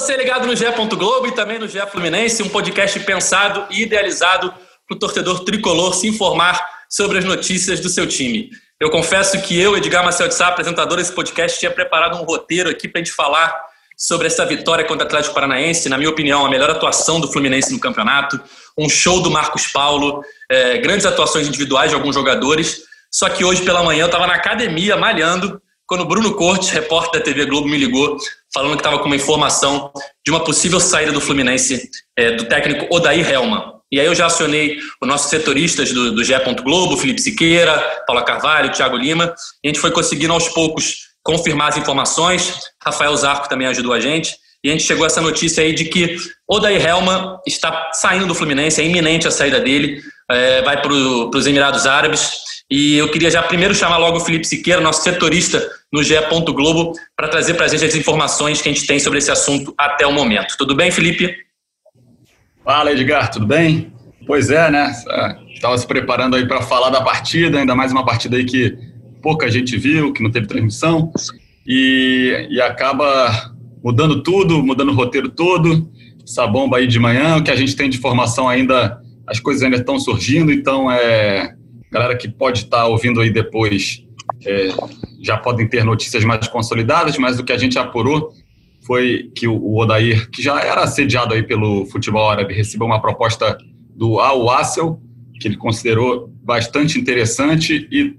[0.00, 0.64] Você ligado no GE.
[0.96, 4.50] Globo e também no GE Fluminense, um podcast pensado e idealizado
[4.88, 6.58] para o torcedor tricolor se informar
[6.88, 8.48] sobre as notícias do seu time.
[8.80, 12.70] Eu confesso que eu, Edgar Marcel de Sá, apresentador desse podcast, tinha preparado um roteiro
[12.70, 13.54] aqui para a gente falar
[13.94, 17.70] sobre essa vitória contra o Atlético Paranaense, na minha opinião, a melhor atuação do Fluminense
[17.70, 18.40] no campeonato,
[18.78, 22.84] um show do Marcos Paulo, é, grandes atuações individuais de alguns jogadores.
[23.12, 27.18] Só que hoje pela manhã eu estava na academia malhando quando o Bruno Cortes, repórter
[27.18, 28.16] da TV Globo, me ligou
[28.54, 29.92] falando que estava com uma informação
[30.24, 33.72] de uma possível saída do Fluminense é, do técnico Odair Helman.
[33.90, 36.32] E aí eu já acionei os nossos setoristas do, do GE.
[36.62, 41.76] Globo, Felipe Siqueira, Paula Carvalho, Thiago Lima, a gente foi conseguindo aos poucos confirmar as
[41.76, 42.54] informações.
[42.80, 44.36] Rafael Zarco também ajudou a gente.
[44.62, 48.34] E a gente chegou a essa notícia aí de que Odair Helman está saindo do
[48.34, 50.00] Fluminense, é iminente a saída dele,
[50.30, 52.50] é, vai para os Emirados Árabes.
[52.70, 55.60] E eu queria já primeiro chamar logo o Felipe Siqueira, nosso setorista
[55.92, 56.14] no GE.
[56.54, 59.74] Globo, para trazer para a gente as informações que a gente tem sobre esse assunto
[59.76, 60.54] até o momento.
[60.56, 61.34] Tudo bem, Felipe?
[62.64, 63.92] Fala, Edgar, tudo bem?
[64.26, 64.92] Pois é, né?
[65.52, 68.78] Estava se preparando aí para falar da partida, ainda mais uma partida aí que
[69.20, 71.12] pouca gente viu, que não teve transmissão,
[71.66, 75.90] e, e acaba mudando tudo, mudando o roteiro todo,
[76.24, 79.62] essa bomba aí de manhã, o que a gente tem de informação ainda, as coisas
[79.62, 81.54] ainda estão surgindo, então é
[81.90, 84.04] galera que pode estar tá ouvindo aí depois
[84.44, 84.68] é,
[85.22, 88.32] já podem ter notícias mais consolidadas, mas o que a gente apurou
[88.86, 93.56] foi que o Odair, que já era assediado aí pelo futebol árabe, recebeu uma proposta
[93.94, 95.00] do Al Wassel,
[95.40, 98.16] que ele considerou bastante interessante e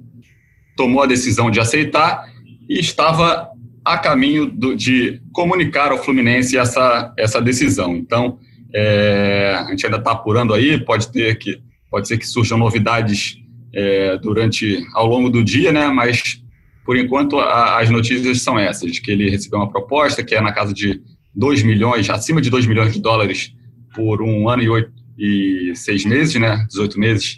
[0.76, 2.26] tomou a decisão de aceitar
[2.70, 3.50] e estava
[3.84, 7.96] a caminho do, de comunicar ao Fluminense essa, essa decisão.
[7.96, 8.40] Então,
[8.74, 13.38] é, a gente ainda está apurando aí, pode ter que pode ser que surjam novidades
[13.74, 15.88] é, durante ao longo do dia, né?
[15.88, 16.42] Mas
[16.86, 20.54] por enquanto a, as notícias são essas, que ele recebeu uma proposta que é na
[20.54, 21.02] casa de
[21.36, 23.54] 2 milhões, acima de 2 milhões de dólares
[23.94, 26.66] por um ano e, oito, e seis meses, né?
[26.70, 27.38] 18 meses,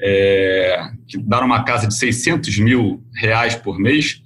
[0.00, 4.22] é, que dá uma casa de 600 mil reais por mês,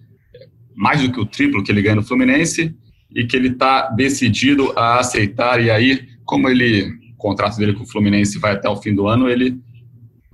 [0.75, 2.75] mais do que o triplo que ele ganha no Fluminense,
[3.15, 5.61] e que ele está decidido a aceitar.
[5.63, 9.07] E aí, como ele, o contrato dele com o Fluminense vai até o fim do
[9.07, 9.61] ano, ele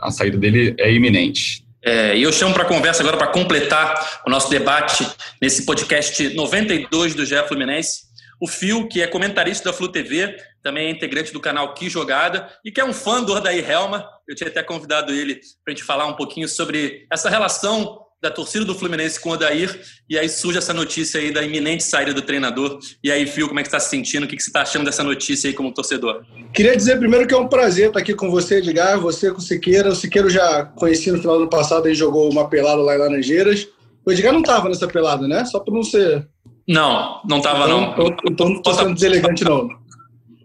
[0.01, 1.65] a saída dele é iminente.
[1.85, 5.05] É, e eu chamo para conversa agora para completar o nosso debate
[5.43, 8.03] nesse podcast 92 do GE Fluminense.
[8.41, 12.49] O Fio, que é comentarista da Flu TV, também é integrante do canal Que Jogada
[12.65, 14.09] e que é um fã do Ordaí Helma.
[14.29, 18.31] Eu tinha até convidado ele para a gente falar um pouquinho sobre essa relação da
[18.31, 19.81] torcida do Fluminense com o Odair,
[20.11, 22.79] e aí surge essa notícia aí da iminente saída do treinador.
[23.03, 24.25] E aí, Fio, como é que você está se sentindo?
[24.25, 26.23] O que você está achando dessa notícia aí como torcedor?
[26.53, 29.43] Queria dizer primeiro que é um prazer estar aqui com você, Edgar, você com o
[29.43, 29.91] Siqueira.
[29.91, 32.99] O Siqueira já conheci no final do ano passado, ele jogou uma pelada lá em
[32.99, 33.69] Laranjeiras.
[34.05, 35.45] O Edgar não estava nessa pelada, né?
[35.45, 36.27] Só para não ser...
[36.67, 37.93] Não, não estava então, não.
[37.93, 39.69] Então, então não estou sendo deselegante não.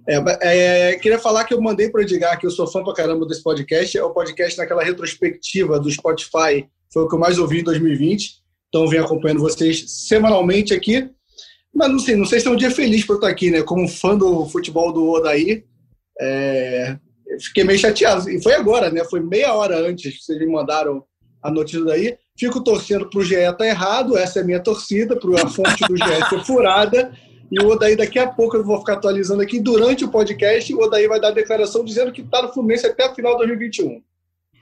[0.08, 2.94] É, é, queria falar que eu mandei para o Edgar, que eu sou fã pra
[2.94, 7.40] caramba desse podcast, é o podcast naquela retrospectiva do Spotify foi o que eu mais
[7.40, 8.44] ouvi em 2020.
[8.70, 11.10] Então, venho acompanhando vocês semanalmente aqui.
[11.74, 13.64] Mas não sei, não sei se é um dia feliz para eu estar aqui, né?
[13.64, 15.64] Como fã do futebol do Odaí,
[16.22, 16.96] é...
[17.42, 18.30] fiquei meio chateado.
[18.30, 19.04] E foi agora, né?
[19.06, 21.04] Foi meia hora antes que vocês me mandaram
[21.42, 22.16] a notícia daí.
[22.38, 25.50] Fico torcendo para o GE estar tá errado, essa é a minha torcida, para a
[25.50, 27.12] fonte do GE ser furada.
[27.54, 29.60] E o Odaí, daqui a pouco, eu vou ficar atualizando aqui.
[29.60, 33.08] Durante o podcast, o Odaí vai dar a declaração dizendo que está no Fluminense até
[33.08, 34.02] o final de 2021.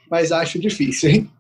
[0.09, 1.31] Mas acho difícil, hein?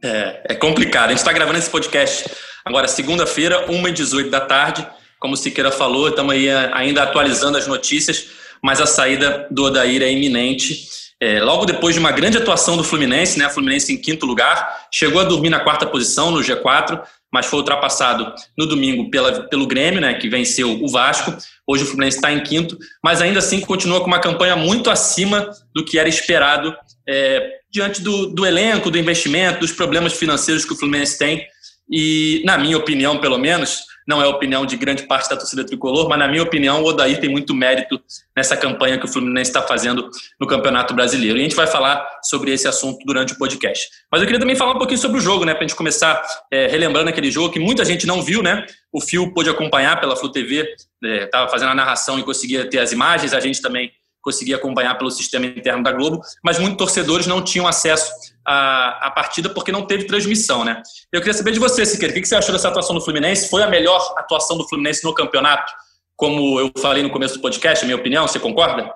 [0.00, 1.06] É, é complicado.
[1.06, 2.30] A gente está gravando esse podcast
[2.64, 4.86] agora, segunda-feira, 1h18 da tarde.
[5.18, 8.28] Como o Siqueira falou, estamos aí é, ainda atualizando as notícias,
[8.62, 10.86] mas a saída do Odair é iminente.
[11.20, 14.86] É, logo depois de uma grande atuação do Fluminense, né, a Fluminense em quinto lugar,
[14.92, 19.66] chegou a dormir na quarta posição no G4, mas foi ultrapassado no domingo pela, pelo
[19.66, 21.34] Grêmio, né, que venceu o Vasco.
[21.66, 25.50] Hoje o Fluminense está em quinto, mas ainda assim continua com uma campanha muito acima
[25.74, 26.76] do que era esperado
[27.08, 31.46] é, diante do, do elenco, do investimento, dos problemas financeiros que o Fluminense tem.
[31.90, 35.64] E, na minha opinião, pelo menos, não é a opinião de grande parte da torcida
[35.64, 38.00] tricolor, mas na minha opinião o Odair tem muito mérito
[38.36, 40.10] nessa campanha que o Fluminense está fazendo
[40.40, 41.38] no Campeonato Brasileiro.
[41.38, 43.88] E a gente vai falar sobre esse assunto durante o podcast.
[44.10, 45.54] Mas eu queria também falar um pouquinho sobre o jogo, né?
[45.54, 48.66] Para a gente começar é, relembrando aquele jogo que muita gente não viu, né?
[48.92, 52.78] O Fio pôde acompanhar pela Flu TV, estava é, fazendo a narração e conseguia ter
[52.78, 57.26] as imagens, a gente também conseguia acompanhar pelo sistema interno da Globo, mas muitos torcedores
[57.26, 58.12] não tinham acesso
[58.44, 60.82] à, à partida porque não teve transmissão, né?
[61.12, 63.48] Eu queria saber de você, Siqueira, o que você achou dessa atuação do Fluminense?
[63.48, 65.72] Foi a melhor atuação do Fluminense no campeonato?
[66.16, 68.92] Como eu falei no começo do podcast, a minha opinião, você concorda?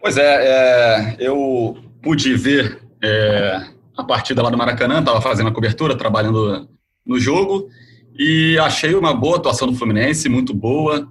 [0.00, 5.52] Pois é, é eu pude ver é, a partida lá do Maracanã, estava fazendo a
[5.52, 6.68] cobertura, trabalhando
[7.04, 7.68] no jogo,
[8.18, 11.10] e achei uma boa atuação do Fluminense, muito boa.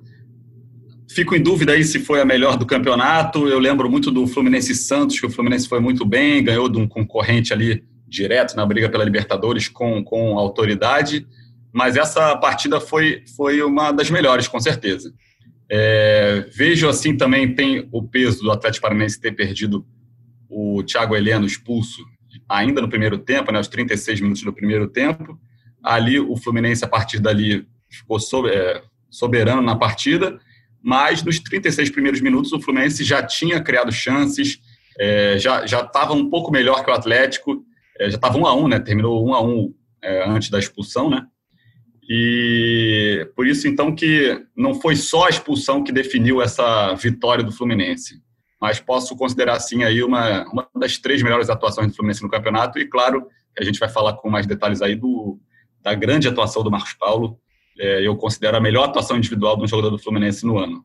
[1.18, 3.48] Fico em dúvida aí se foi a melhor do campeonato.
[3.48, 6.88] Eu lembro muito do Fluminense Santos, que o Fluminense foi muito bem, ganhou de um
[6.88, 11.26] concorrente ali direto na briga pela Libertadores com, com autoridade.
[11.74, 15.12] Mas essa partida foi, foi uma das melhores, com certeza.
[15.68, 19.84] É, vejo assim também tem o peso do Atlético Paranaense ter perdido
[20.48, 22.06] o Thiago Heleno expulso
[22.48, 25.36] ainda no primeiro tempo, né, aos 36 minutos do primeiro tempo.
[25.82, 30.40] Ali o Fluminense, a partir dali, ficou é, soberano na partida
[30.88, 34.58] mas nos 36 primeiros minutos o Fluminense já tinha criado chances,
[34.98, 37.62] é, já estava um pouco melhor que o Atlético,
[38.00, 38.80] é, já estava 1 a 1 né?
[38.80, 41.28] Terminou 1 a 1 é, antes da expulsão, né?
[42.10, 47.52] E por isso, então, que não foi só a expulsão que definiu essa vitória do
[47.52, 48.22] Fluminense,
[48.62, 52.80] mas posso considerar, assim, aí uma, uma das três melhores atuações do Fluminense no campeonato,
[52.80, 53.28] e claro,
[53.60, 55.38] a gente vai falar com mais detalhes aí do,
[55.84, 57.38] da grande atuação do Marcos Paulo,
[57.80, 60.84] é, eu considero a melhor atuação individual de um jogador do Fluminense no ano.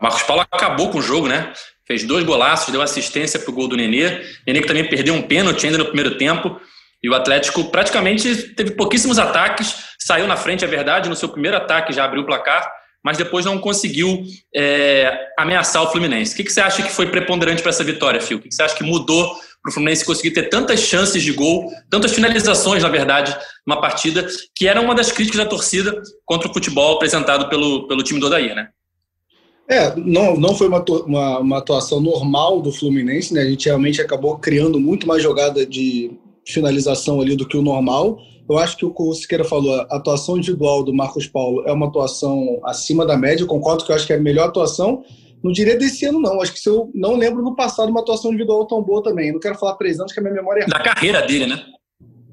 [0.00, 1.52] Marcos Paulo acabou com o jogo, né?
[1.86, 4.22] Fez dois golaços, deu assistência para o gol do Nenê.
[4.46, 6.60] Nenê que também perdeu um pênalti ainda no primeiro tempo.
[7.02, 11.56] E o Atlético praticamente teve pouquíssimos ataques, saiu na frente, é verdade, no seu primeiro
[11.56, 12.70] ataque já abriu o placar,
[13.04, 14.22] mas depois não conseguiu
[14.54, 16.32] é, ameaçar o Fluminense.
[16.32, 18.38] O que, que você acha que foi preponderante para essa vitória, Fio?
[18.38, 21.32] O que, que você acha que mudou para o Fluminense conseguir ter tantas chances de
[21.32, 26.50] gol, tantas finalizações, na verdade, numa partida, que era uma das críticas da torcida contra
[26.50, 28.68] o futebol apresentado pelo, pelo time do Odair, né?
[29.70, 33.42] É, não, não foi uma, uma, uma, atuação normal do Fluminense, né?
[33.42, 36.10] A gente realmente acabou criando muito mais jogada de
[36.44, 38.18] finalização ali do que o normal.
[38.50, 41.72] Eu acho que o que o Siqueira falou, a atuação individual do Marcos Paulo é
[41.72, 43.44] uma atuação acima da média.
[43.44, 45.04] Eu concordo que eu acho que é a melhor atuação,
[45.42, 46.40] não diria desse ano, não.
[46.40, 49.32] Acho que se eu não lembro no passado uma atuação individual tão boa também.
[49.32, 50.66] não quero falar três anos, que a minha memória é.
[50.66, 51.64] Da carreira dele, né?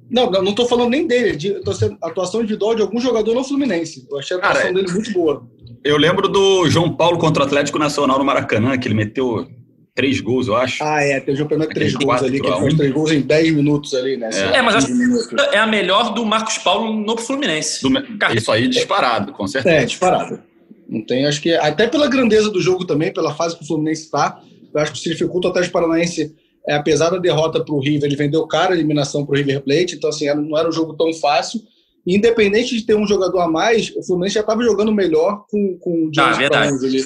[0.09, 1.35] Não, não, estou falando nem dele.
[1.35, 1.61] De,
[2.01, 4.07] atuação individual de algum jogador no Fluminense.
[4.09, 5.47] Eu achei a atuação Cara, dele muito boa.
[5.83, 9.47] Eu lembro do João Paulo contra o Atlético Nacional no Maracanã, que ele meteu
[9.95, 10.83] três gols, eu acho.
[10.83, 13.53] Ah, é, teve o pelo três gols ali, que ele fez três gols em dez
[13.53, 14.29] minutos ali, né?
[14.33, 17.81] É, é mas acho que é a melhor do Marcos Paulo no Fluminense.
[17.81, 17.91] Do,
[18.35, 19.75] isso aí disparado, com certeza.
[19.75, 20.41] É, disparado.
[20.89, 24.06] Não tem, acho que até pela grandeza do jogo também, pela fase que o Fluminense
[24.06, 24.41] está,
[24.74, 26.36] eu acho que se dificulta até o Paranaense,
[26.68, 29.62] é, apesar da derrota para o River, ele vendeu cara a eliminação para o River
[29.62, 31.62] Plate, então assim, não era um jogo tão fácil.
[32.07, 36.07] independente de ter um jogador a mais, o Fluminense já estava jogando melhor com, com
[36.07, 37.03] o James ah, ali.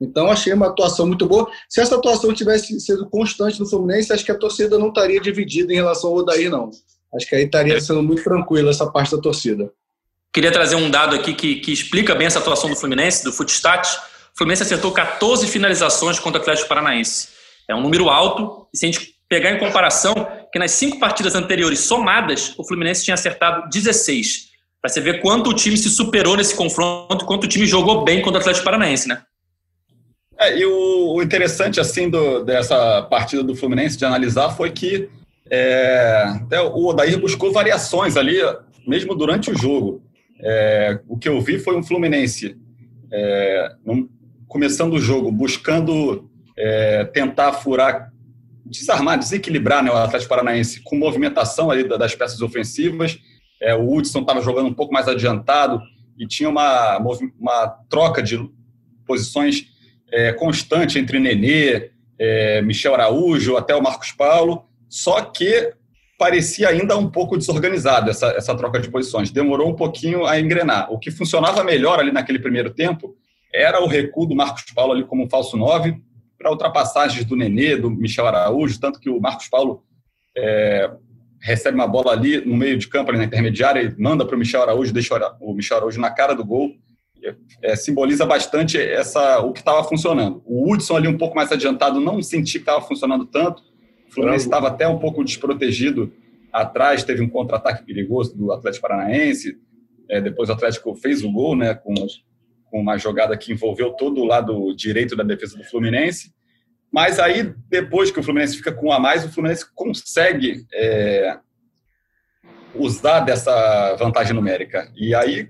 [0.00, 1.48] Então achei uma atuação muito boa.
[1.68, 5.72] Se essa atuação tivesse sido constante no Fluminense, acho que a torcida não estaria dividida
[5.72, 6.70] em relação ao Odair, não.
[7.14, 7.80] Acho que aí estaria é.
[7.80, 9.70] sendo muito tranquila essa parte da torcida.
[10.32, 13.88] Queria trazer um dado aqui que, que explica bem essa atuação do Fluminense, do Footstat.
[14.34, 17.28] O Fluminense acertou 14 finalizações contra o Atlético Paranaense.
[17.68, 20.14] É um número alto, e se a gente pegar em comparação,
[20.52, 24.50] que nas cinco partidas anteriores somadas, o Fluminense tinha acertado 16.
[24.80, 28.22] Para você ver quanto o time se superou nesse confronto, quanto o time jogou bem
[28.22, 29.22] contra o Atlético Paranaense, né?
[30.38, 35.08] É, e o, o interessante, assim, do, dessa partida do Fluminense, de analisar, foi que
[35.50, 36.24] é,
[36.72, 38.38] o Odair buscou variações ali,
[38.86, 40.02] mesmo durante o jogo.
[40.42, 42.56] É, o que eu vi foi um Fluminense
[43.12, 43.72] é,
[44.48, 48.12] começando o jogo, buscando é, tentar furar,
[48.64, 53.18] desarmar, desequilibrar né, o Atlético Paranaense com movimentação ali das peças ofensivas.
[53.60, 55.80] É, o Hudson estava jogando um pouco mais adiantado
[56.18, 56.98] e tinha uma,
[57.38, 58.38] uma troca de
[59.06, 59.66] posições
[60.12, 64.64] é, constante entre Nenê, é, Michel Araújo, até o Marcos Paulo.
[64.88, 65.72] Só que
[66.20, 69.30] parecia ainda um pouco desorganizado essa, essa troca de posições.
[69.30, 70.92] Demorou um pouquinho a engrenar.
[70.92, 73.16] O que funcionava melhor ali naquele primeiro tempo
[73.50, 75.96] era o recuo do Marcos Paulo ali como um falso 9
[76.36, 79.82] para ultrapassagens do Nenê, do Michel Araújo, tanto que o Marcos Paulo
[80.36, 80.90] é,
[81.40, 84.38] recebe uma bola ali no meio de campo, ali na intermediária, e manda para o
[84.38, 86.74] Michel Araújo, deixa o Michel Araújo na cara do gol.
[87.62, 90.42] É, simboliza bastante essa, o que estava funcionando.
[90.44, 93.62] O Hudson ali um pouco mais adiantado, não senti que estava funcionando tanto,
[94.10, 96.12] o Fluminense estava até um pouco desprotegido
[96.52, 99.56] atrás teve um contra-ataque perigoso do Atlético Paranaense,
[100.08, 101.94] é, depois o Atlético fez o gol, né, com,
[102.64, 106.34] com uma jogada que envolveu todo o lado direito da defesa do Fluminense,
[106.90, 111.38] mas aí, depois que o Fluminense fica com um a mais, o Fluminense consegue é,
[112.74, 114.90] usar dessa vantagem numérica.
[114.96, 115.48] E aí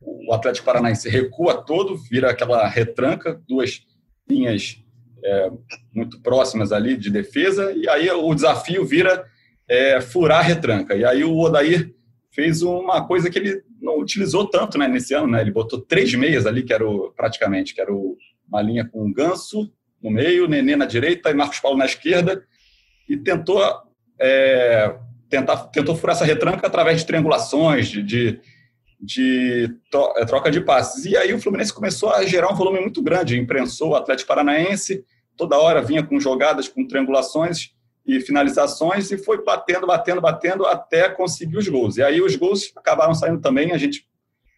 [0.00, 3.84] o Atlético Paranaense recua todo, vira aquela retranca, duas
[4.28, 4.80] linhas
[5.24, 5.50] é,
[5.94, 9.24] muito próximas ali de defesa, e aí o desafio vira
[9.68, 10.94] é, furar a retranca.
[10.94, 11.92] E aí o Odair
[12.30, 15.40] fez uma coisa que ele não utilizou tanto né, nesse ano, né?
[15.40, 19.06] Ele botou três meias ali, que era o, praticamente, que era o, uma linha com
[19.06, 22.44] o Ganso no meio, Nenê na direita e Marcos Paulo na esquerda,
[23.08, 23.60] e tentou
[24.20, 24.96] é,
[25.28, 28.40] tentar, tentou furar essa retranca através de triangulações, de, de,
[29.00, 29.70] de
[30.16, 31.04] é, troca de passes.
[31.04, 35.04] E aí o Fluminense começou a gerar um volume muito grande, imprensou o Atlético Paranaense,
[35.36, 37.76] toda hora vinha com jogadas, com triangulações,
[38.06, 41.96] e finalizações e foi batendo, batendo, batendo até conseguir os gols.
[41.96, 44.06] E aí os gols acabaram saindo também, a gente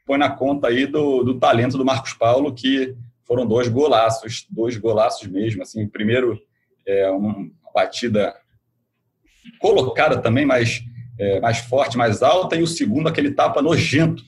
[0.04, 4.76] põe na conta aí do, do talento do Marcos Paulo, que foram dois golaços, dois
[4.76, 5.62] golaços mesmo.
[5.62, 6.38] Assim, primeiro,
[6.86, 8.34] é, uma batida
[9.58, 10.82] colocada também, mais,
[11.18, 14.22] é, mais forte, mais alta, e o segundo, aquele tapa nojento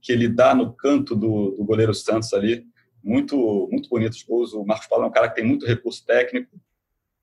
[0.00, 2.64] que ele dá no canto do, do goleiro Santos ali.
[3.02, 4.52] Muito, muito bonitos os gols.
[4.52, 6.50] O Marcos Paulo é um cara que tem muito recurso técnico,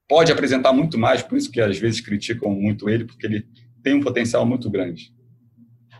[0.07, 3.45] pode apresentar muito mais, por isso que às vezes criticam muito ele, porque ele
[3.83, 5.13] tem um potencial muito grande.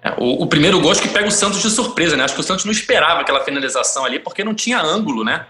[0.02, 2.24] É, o, o, primeiro gol acho que pega o Santos de surpresa, né?
[2.24, 5.46] Acho que o Santos não esperava aquela finalização ali, porque não tinha ângulo, né?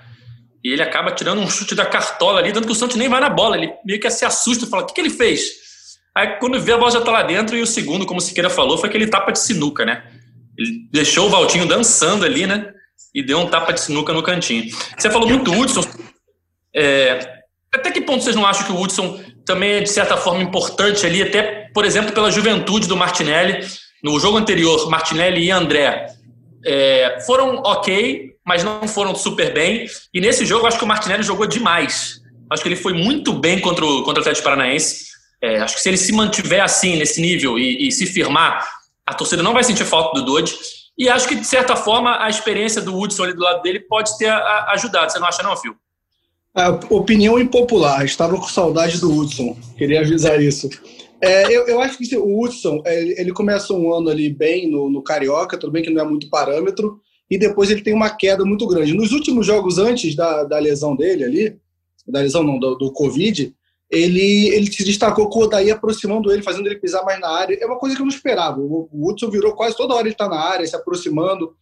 [0.63, 3.21] E ele acaba tirando um chute da cartola ali, tanto que o Santos nem vai
[3.21, 3.55] na bola.
[3.55, 5.68] Ele meio que se assusta e fala: o que, que ele fez?
[6.19, 8.49] Aí quando vê a bola já tá lá dentro, e o segundo, como o Siqueira
[8.49, 10.03] falou, foi aquele tapa de sinuca, né?
[10.57, 12.73] Ele deixou o Valtinho dançando ali, né?
[13.15, 14.69] E deu um tapa de sinuca no cantinho.
[14.97, 15.81] Você falou muito Hudson.
[16.75, 17.39] É,
[17.73, 21.05] até que ponto vocês não acham que o Hudson também é, de certa forma, importante
[21.05, 23.65] ali, até, por exemplo, pela juventude do Martinelli?
[24.03, 26.07] No jogo anterior, Martinelli e André
[26.65, 29.87] é, foram ok, mas não foram super bem.
[30.13, 32.19] E nesse jogo, acho que o Martinelli jogou demais.
[32.51, 35.09] Acho que ele foi muito bem contra o, contra o Atlético Paranaense.
[35.41, 38.67] É, acho que se ele se mantiver assim, nesse nível, e, e, se firmar,
[39.05, 40.55] a torcida não vai sentir falta do Dodge.
[40.97, 44.17] E acho que, de certa forma, a experiência do Hudson ali do lado dele pode
[44.17, 45.11] ter ajudado.
[45.11, 45.75] Você não acha, não, Fio?
[46.53, 50.69] A opinião impopular, estava com saudade do Hudson, queria avisar isso.
[51.21, 54.89] É, eu, eu, acho que o Hudson, é, ele começa um ano ali bem no,
[54.89, 58.43] no, Carioca, tudo bem que não é muito parâmetro, e depois ele tem uma queda
[58.43, 58.93] muito grande.
[58.93, 61.57] Nos últimos jogos antes da, da lesão dele ali,
[62.07, 63.53] da lesão não, do, do Covid,
[63.89, 67.57] ele, ele se destacou com o Odaí aproximando ele, fazendo ele pisar mais na área.
[67.59, 68.59] É uma coisa que eu não esperava.
[68.59, 71.55] O, Hudson virou quase toda hora ele está na área, se aproximando.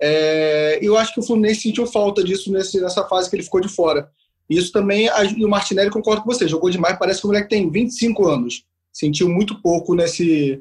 [0.00, 3.60] É, eu acho que o Fluminense sentiu falta disso nesse, nessa fase que ele ficou
[3.60, 4.08] de fora.
[4.48, 7.70] Isso também, e o Martinelli concordo com você, jogou demais, parece que o moleque tem
[7.70, 8.64] 25 anos.
[8.92, 10.60] Sentiu muito pouco nesse,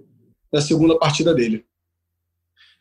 [0.51, 1.66] na segunda partida dele.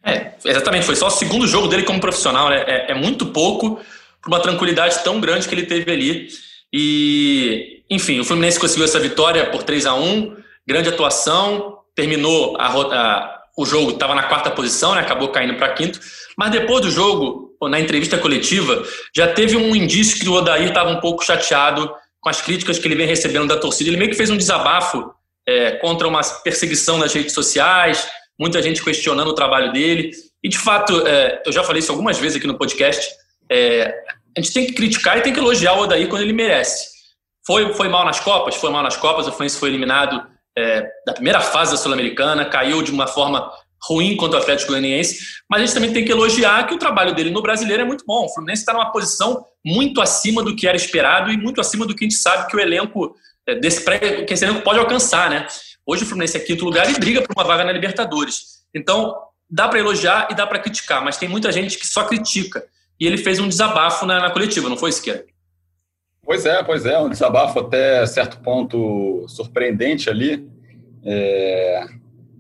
[0.03, 2.65] É, exatamente, foi só o segundo jogo dele como profissional, né?
[2.67, 3.79] É, é muito pouco
[4.21, 6.29] para uma tranquilidade tão grande que ele teve ali.
[6.73, 12.67] E, enfim, o Fluminense conseguiu essa vitória por 3 a 1 grande atuação, terminou a,
[12.69, 15.03] a o jogo, estava na quarta posição, né?
[15.03, 16.01] acabou caindo para quinto,
[16.37, 18.83] mas depois do jogo, na entrevista coletiva,
[19.15, 22.89] já teve um indício que o Odair estava um pouco chateado com as críticas que
[22.89, 23.91] ele vem recebendo da torcida.
[23.91, 25.13] Ele meio que fez um desabafo
[25.47, 30.11] é, contra uma perseguição nas redes sociais, muita gente questionando o trabalho dele.
[30.43, 33.11] E, de fato, é, eu já falei isso algumas vezes aqui no podcast,
[33.51, 33.95] é,
[34.37, 37.00] a gente tem que criticar e tem que elogiar o Odair quando ele merece.
[37.47, 38.57] Foi, foi mal nas Copas?
[38.57, 39.27] Foi mal nas Copas.
[39.27, 43.51] O Fluminense foi eliminado é, da primeira fase da Sul-Americana, caiu de uma forma
[43.83, 45.19] ruim contra o Atlético Goianiense,
[45.49, 48.05] mas a gente também tem que elogiar que o trabalho dele no brasileiro é muito
[48.05, 48.27] bom.
[48.27, 51.95] O Fluminense está numa posição muito acima do que era esperado e muito acima do
[51.95, 53.17] que a gente sabe que o elenco
[53.47, 55.47] é, desse pré, que esse elenco pode alcançar, né?
[55.87, 58.61] Hoje o Fluminense é quinto lugar e briga por uma vaga na Libertadores.
[58.75, 59.17] Então,
[59.49, 62.65] dá para elogiar e dá para criticar, mas tem muita gente que só critica.
[62.99, 65.25] E ele fez um desabafo na, na coletiva, não foi, Siqueira?
[66.31, 70.49] Pois é, pois é, um desabafo até certo ponto surpreendente ali.
[71.05, 71.85] É,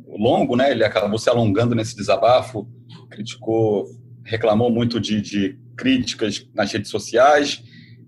[0.06, 0.70] longo, né?
[0.70, 2.68] Ele acabou se alongando nesse desabafo,
[3.10, 3.86] criticou,
[4.24, 7.64] reclamou muito de, de críticas nas redes sociais.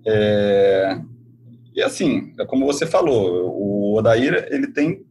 [0.07, 1.01] É,
[1.75, 5.05] e assim, é como você falou, o Odair ele tem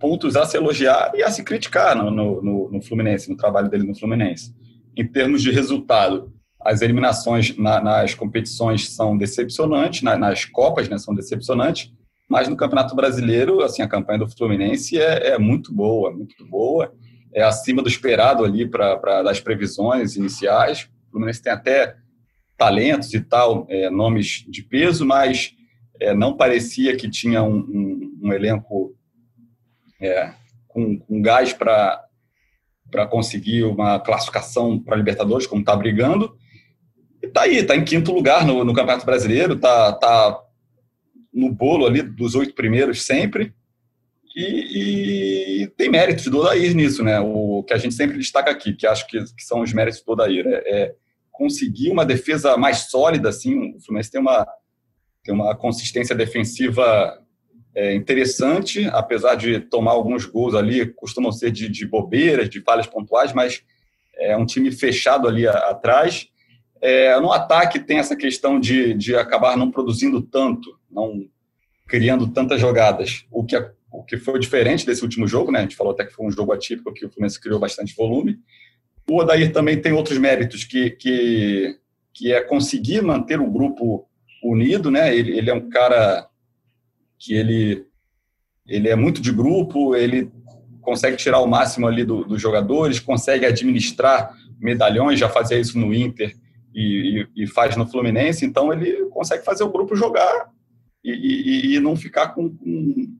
[0.00, 3.86] pontos a se elogiar e a se criticar no, no, no Fluminense, no trabalho dele
[3.86, 4.52] no Fluminense.
[4.96, 10.98] Em termos de resultado, as eliminações na, nas competições são decepcionantes, na, nas Copas né,
[10.98, 11.92] são decepcionantes,
[12.28, 16.92] mas no Campeonato Brasileiro, assim, a campanha do Fluminense é, é muito boa, muito boa.
[17.32, 20.88] É acima do esperado ali para das previsões iniciais.
[21.08, 21.96] O Fluminense tem até
[22.56, 25.54] talentos e tal, é, nomes de peso, mas
[26.00, 28.94] é, não parecia que tinha um, um, um elenco
[30.00, 30.32] é,
[30.66, 32.06] com, com gás para
[33.08, 36.36] conseguir uma classificação para Libertadores, como está brigando.
[37.28, 40.40] Está aí, está em quinto lugar no, no Campeonato Brasileiro, está tá
[41.32, 43.54] no bolo ali dos oito primeiros sempre.
[44.34, 47.18] E, e, tem méritos do Odair nisso, né?
[47.20, 50.12] O que a gente sempre destaca aqui, que acho que, que são os méritos do
[50.12, 50.94] Odair, é, é,
[51.32, 54.46] conseguir uma defesa mais sólida, assim, o Fluminense tem uma,
[55.24, 57.18] tem uma consistência defensiva
[57.74, 62.86] é, interessante, apesar de tomar alguns gols ali, costumam ser de, de bobeiras, de falhas
[62.86, 63.62] pontuais, mas
[64.16, 66.28] é um time fechado ali a, atrás.
[66.80, 71.28] É, no ataque tem essa questão de, de acabar não produzindo tanto, não
[71.86, 73.56] criando tantas jogadas, o que
[73.90, 75.60] o que foi diferente desse último jogo, né?
[75.60, 78.38] A gente falou até que foi um jogo atípico, que o Fluminense criou bastante volume.
[79.10, 81.78] O Odair também tem outros méritos, que, que,
[82.12, 84.06] que é conseguir manter o grupo
[84.44, 85.16] unido, né?
[85.16, 86.28] Ele, ele é um cara
[87.18, 87.86] que ele,
[88.66, 90.30] ele é muito de grupo, ele
[90.82, 95.94] consegue tirar o máximo ali do, dos jogadores, consegue administrar medalhões, já fazia isso no
[95.94, 96.36] Inter
[96.80, 100.50] e, e, faz no Fluminense, então ele consegue fazer o grupo jogar
[101.02, 103.18] e, e não ficar com, com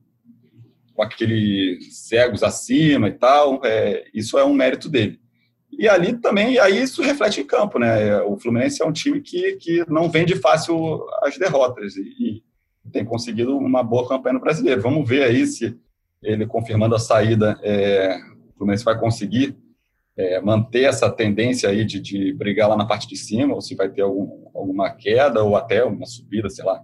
[0.99, 5.17] com aqueles cegos acima e tal, é, isso é um mérito dele.
[5.71, 8.19] E ali também, aí isso reflete em campo, né?
[8.23, 12.43] O Fluminense é um time que, que não vende fácil as derrotas e,
[12.83, 14.81] e tem conseguido uma boa campanha no brasileiro.
[14.81, 15.73] Vamos ver aí se
[16.21, 19.55] ele confirmando a saída, é, o Fluminense vai conseguir
[20.17, 23.75] é, manter essa tendência aí de, de brigar lá na parte de cima, ou se
[23.75, 26.81] vai ter algum, alguma queda ou até uma subida, sei lá.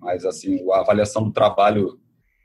[0.00, 1.98] Mas, assim, a avaliação do trabalho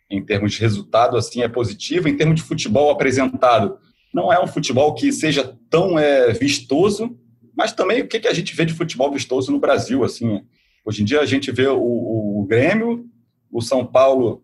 [0.10, 2.08] em termos de resultado, assim, é positivo.
[2.08, 3.78] Em termos de futebol apresentado,
[4.14, 7.18] não é um futebol que seja tão é, vistoso,
[7.56, 10.42] mas também o que, que a gente vê de futebol vistoso no Brasil, assim.
[10.86, 13.06] Hoje em dia a gente vê o, o Grêmio,
[13.52, 14.44] o São Paulo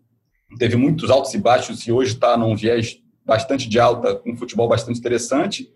[0.58, 4.68] teve muitos altos e baixos e hoje está num viés bastante de alta, um futebol
[4.68, 5.70] bastante interessante,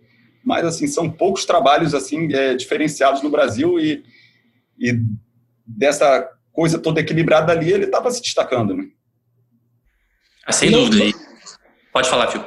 [0.44, 4.04] mas assim são poucos trabalhos assim é, diferenciados no Brasil e,
[4.78, 4.98] e
[5.66, 8.84] dessa coisa toda equilibrada ali ele estava se destacando, né?
[10.46, 11.04] Ah, sem não, dúvida.
[11.04, 11.12] Não,
[11.92, 12.44] Pode falar, Fio.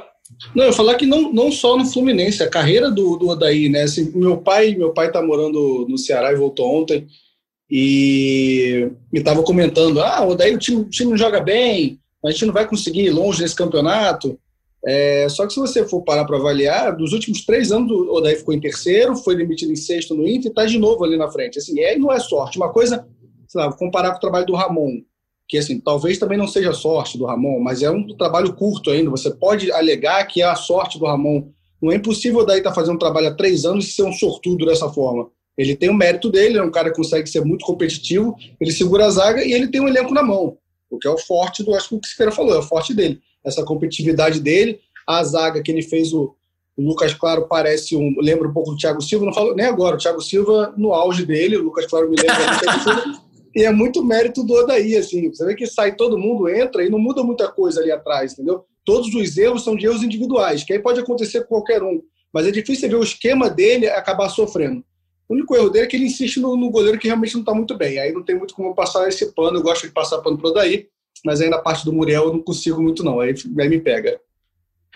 [0.53, 3.83] Não, eu falar que não, não só no Fluminense, a carreira do, do Odaí, né?
[3.83, 7.07] Assim, meu pai, meu pai tá morando no Ceará e voltou ontem
[7.69, 12.29] e me tava comentando, ah, o Odaí, o time, o time não joga bem, a
[12.29, 14.39] gente não vai conseguir ir longe nesse campeonato.
[14.85, 18.35] É, só que se você for parar para avaliar, dos últimos três anos o Odaí
[18.35, 21.29] ficou em terceiro, foi demitido em sexto no Inter e está de novo ali na
[21.29, 21.57] frente.
[21.57, 22.57] Assim, é, não é sorte.
[22.57, 23.07] Uma coisa,
[23.47, 25.01] sei lá, comparar com o trabalho do Ramon
[25.47, 29.09] que assim, talvez também não seja sorte do Ramon, mas é um trabalho curto ainda.
[29.09, 31.49] Você pode alegar que é a sorte do Ramon.
[31.81, 34.11] Não é impossível daí estar tá fazendo um trabalho há três anos e ser um
[34.11, 35.29] sortudo dessa forma.
[35.57, 39.05] Ele tem o mérito dele, é um cara que consegue ser muito competitivo, ele segura
[39.05, 40.57] a zaga e ele tem um elenco na mão.
[40.89, 42.63] O que é o forte do, acho que o que o Siqueira falou, é o
[42.63, 43.19] forte dele.
[43.47, 46.35] Essa competitividade dele, a zaga que ele fez o,
[46.75, 48.15] o Lucas Claro parece um.
[48.19, 49.95] Lembra um pouco do Thiago Silva, não falo nem agora.
[49.95, 53.27] O Thiago Silva no auge dele, o Lucas Claro me lembra.
[53.55, 55.33] E é muito mérito do Odaí, assim.
[55.33, 58.65] Você vê que sai todo mundo, entra e não muda muita coisa ali atrás, entendeu?
[58.85, 62.01] Todos os erros são de erros individuais, que aí pode acontecer com qualquer um.
[62.31, 64.83] Mas é difícil ver o esquema dele acabar sofrendo.
[65.27, 67.53] O único erro dele é que ele insiste no, no goleiro que realmente não está
[67.53, 67.97] muito bem.
[67.97, 69.57] Aí não tem muito como passar esse pano.
[69.57, 70.87] Eu gosto de passar pano pro Odaí,
[71.23, 73.19] mas aí na parte do Muriel eu não consigo muito, não.
[73.19, 74.19] Aí, aí me pega.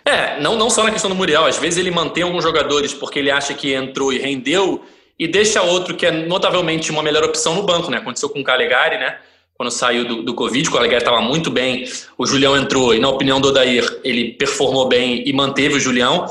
[0.03, 1.45] É, não, não só na questão do Muriel.
[1.45, 4.83] Às vezes ele mantém alguns jogadores porque ele acha que entrou e rendeu
[5.17, 7.97] e deixa outro que é notavelmente uma melhor opção no banco, né?
[7.97, 9.19] Aconteceu com o Calegari, né?
[9.53, 11.85] Quando saiu do, do Covid, o Calegari estava muito bem,
[12.17, 16.25] o Julião entrou e, na opinião do Odair, ele performou bem e manteve o Julião.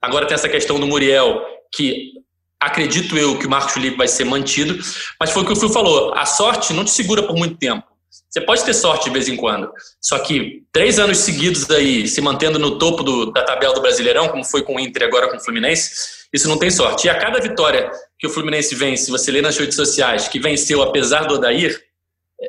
[0.00, 2.12] Agora tem essa questão do Muriel, que
[2.60, 4.78] acredito eu que o Marcos Felipe vai ser mantido,
[5.18, 7.84] mas foi o que o Fio falou, a sorte não te segura por muito tempo.
[8.28, 12.20] Você pode ter sorte de vez em quando, só que três anos seguidos aí, se
[12.20, 15.36] mantendo no topo do, da tabela do Brasileirão, como foi com o Inter agora com
[15.36, 15.90] o Fluminense,
[16.32, 17.06] isso não tem sorte.
[17.06, 20.82] E a cada vitória que o Fluminense vence, você lê nas redes sociais que venceu
[20.82, 21.80] apesar do Odair,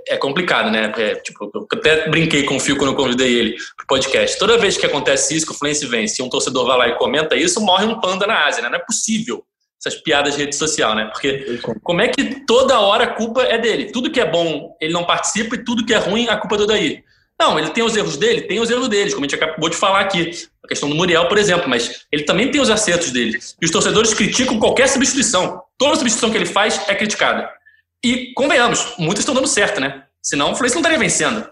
[0.10, 0.92] é complicado, né?
[0.98, 4.38] É, tipo, eu até brinquei com o Fio quando eu convidei ele pro podcast.
[4.38, 6.98] Toda vez que acontece isso, que o Fluminense vence e um torcedor vai lá e
[6.98, 8.70] comenta isso, morre um panda na Ásia, né?
[8.70, 9.46] Não é possível
[9.88, 11.06] essas piadas de rede social, né?
[11.06, 13.92] Porque como é que toda hora a culpa é dele?
[13.92, 16.58] Tudo que é bom ele não participa e tudo que é ruim a culpa é
[16.58, 17.04] do Odair.
[17.40, 19.76] Não, ele tem os erros dele, tem os erros deles, como a gente acabou de
[19.76, 20.32] falar aqui.
[20.64, 23.38] A questão do Muriel, por exemplo, mas ele também tem os acertos dele.
[23.62, 25.62] E os torcedores criticam qualquer substituição.
[25.78, 27.48] Toda substituição que ele faz é criticada.
[28.04, 30.04] E, convenhamos, muitas estão dando certo, né?
[30.22, 31.48] Senão o Fluminense não estaria vencendo.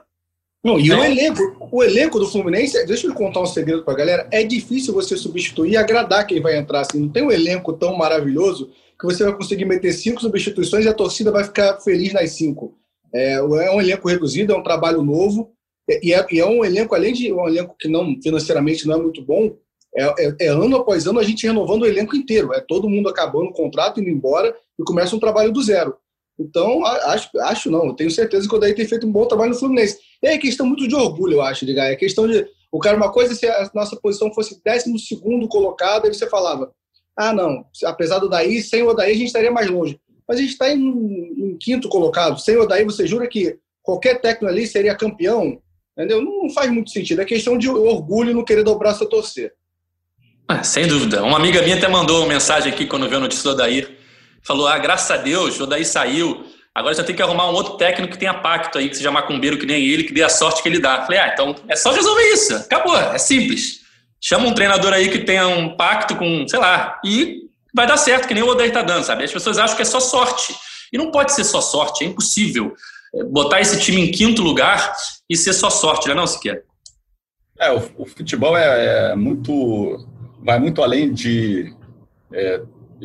[0.65, 0.95] Não, e é.
[0.95, 4.95] o elenco, o elenco do Fluminense, deixa eu contar um segredo pra galera, é difícil
[4.95, 6.80] você substituir e agradar quem vai entrar.
[6.80, 10.89] Assim, não tem um elenco tão maravilhoso que você vai conseguir meter cinco substituições e
[10.89, 12.75] a torcida vai ficar feliz nas cinco.
[13.13, 15.51] É, é um elenco reduzido, é um trabalho novo,
[15.88, 18.99] E é, e é, um elenco, além de um elenco que não financeiramente não é
[18.99, 19.56] muito bom,
[19.95, 22.51] é, é, é, ano após ano a gente renovando o elenco inteiro.
[22.56, 25.95] É todo mundo acabando o contrato, indo embora e começa um trabalho do zero.
[26.38, 29.58] Então, acho, acho não, tenho certeza que o Odaí tem feito um bom trabalho no
[29.58, 29.98] Fluminense.
[30.21, 31.91] E é questão muito de orgulho, eu acho, Ligar.
[31.91, 32.45] É questão de.
[32.71, 36.71] O cara, uma coisa se a nossa posição fosse 12 colocado, aí você falava:
[37.17, 40.00] ah, não, apesar do Odaí, sem o Odaí a gente estaria mais longe.
[40.28, 42.39] Mas a gente está em, em, quinto colocado.
[42.39, 45.60] Sem o Odaí, você jura que qualquer técnico ali seria campeão?
[45.98, 46.21] Entendeu?
[46.21, 47.21] Não faz muito sentido.
[47.21, 49.54] É questão de orgulho no querer dobrar seu torcer.
[50.48, 51.24] Ah, sem dúvida.
[51.24, 53.98] Uma amiga minha até mandou uma mensagem aqui quando viu a notícia do Odair.
[54.45, 56.45] Falou: ah, graças a Deus, o Odair saiu.
[56.73, 59.58] Agora já tem que arrumar um outro técnico que tenha pacto aí, que seja macumbeiro
[59.58, 61.03] que nem ele, que dê a sorte que ele dá.
[61.03, 62.53] Falei, ah, então é só resolver isso.
[62.55, 63.79] Acabou, é simples.
[64.21, 68.27] Chama um treinador aí que tenha um pacto com, sei lá, e vai dar certo,
[68.27, 69.23] que nem o Odair tá dando, sabe?
[69.23, 70.53] As pessoas acham que é só sorte.
[70.91, 72.75] E não pode ser só sorte, é impossível
[73.13, 74.93] é, botar esse time em quinto lugar
[75.29, 76.63] e ser só sorte, né, não, Siqueira?
[77.60, 80.05] É, o, o futebol é, é muito
[80.43, 81.73] vai muito além de
[82.34, 82.62] é,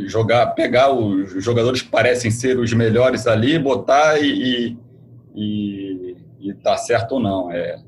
[0.08, 4.76] jogar, pegar os jogadores que parecem ser os melhores ali, botar e,
[5.34, 7.50] e, e tá certo ou não.
[7.50, 7.80] É,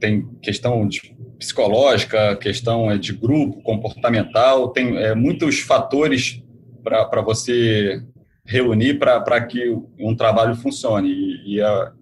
[0.00, 6.42] tem questão de psicológica, questão é de grupo, comportamental, tem é, muitos fatores
[6.82, 8.02] para você
[8.44, 11.10] reunir para que um trabalho funcione.
[11.10, 11.92] E, e a,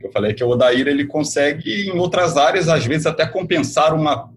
[0.00, 4.30] eu falei que o Odair ele consegue, em outras áreas, às vezes até compensar uma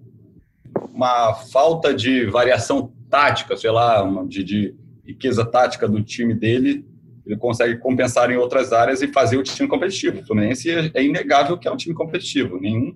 [1.00, 6.86] uma falta de variação tática, sei lá, de, de riqueza tática do time dele,
[7.26, 10.19] ele consegue compensar em outras áreas e fazer o time competitivo.
[10.19, 12.60] O Fluminense é, é inegável que é um time competitivo.
[12.60, 12.95] Nenhum,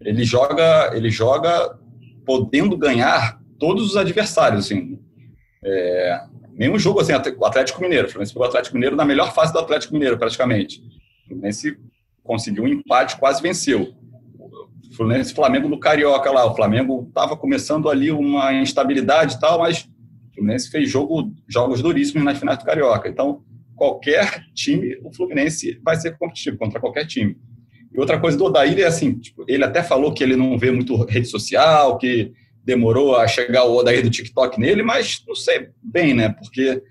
[0.00, 1.78] ele joga, ele joga
[2.24, 4.98] podendo ganhar todos os adversários, assim.
[5.64, 6.20] É,
[6.52, 9.52] nenhum jogo assim, o Atlético Mineiro, o Fluminense pegou o Atlético Mineiro na melhor fase
[9.52, 10.80] do Atlético Mineiro, praticamente.
[11.24, 11.76] O Fluminense
[12.22, 13.94] conseguiu um empate, quase venceu.
[14.94, 16.46] Fluminense Flamengo no Carioca lá.
[16.46, 19.88] O Flamengo estava começando ali uma instabilidade e tal, mas
[20.30, 23.08] o Fluminense fez jogo, jogos duríssimos nas finais do Carioca.
[23.08, 23.42] Então,
[23.76, 27.36] qualquer time, o Fluminense vai ser competitivo contra qualquer time.
[27.92, 30.70] E outra coisa do Odair é assim, tipo, ele até falou que ele não vê
[30.70, 32.32] muito rede social, que
[32.64, 36.28] demorou a chegar o Odair do TikTok nele, mas não sei bem, né?
[36.28, 36.82] Porque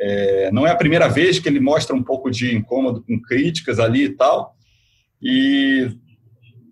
[0.00, 3.78] é, não é a primeira vez que ele mostra um pouco de incômodo com críticas
[3.78, 4.56] ali e tal.
[5.22, 5.90] E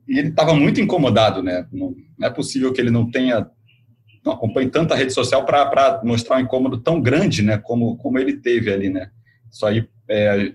[0.09, 1.66] e ele estava muito incomodado, né?
[1.71, 3.47] Não, não, é possível que ele não tenha,
[4.25, 7.59] não acompanhe tanta rede social para mostrar um incômodo tão grande, né?
[7.59, 9.11] Como, como ele teve ali, né?
[9.53, 10.53] Isso aí, é,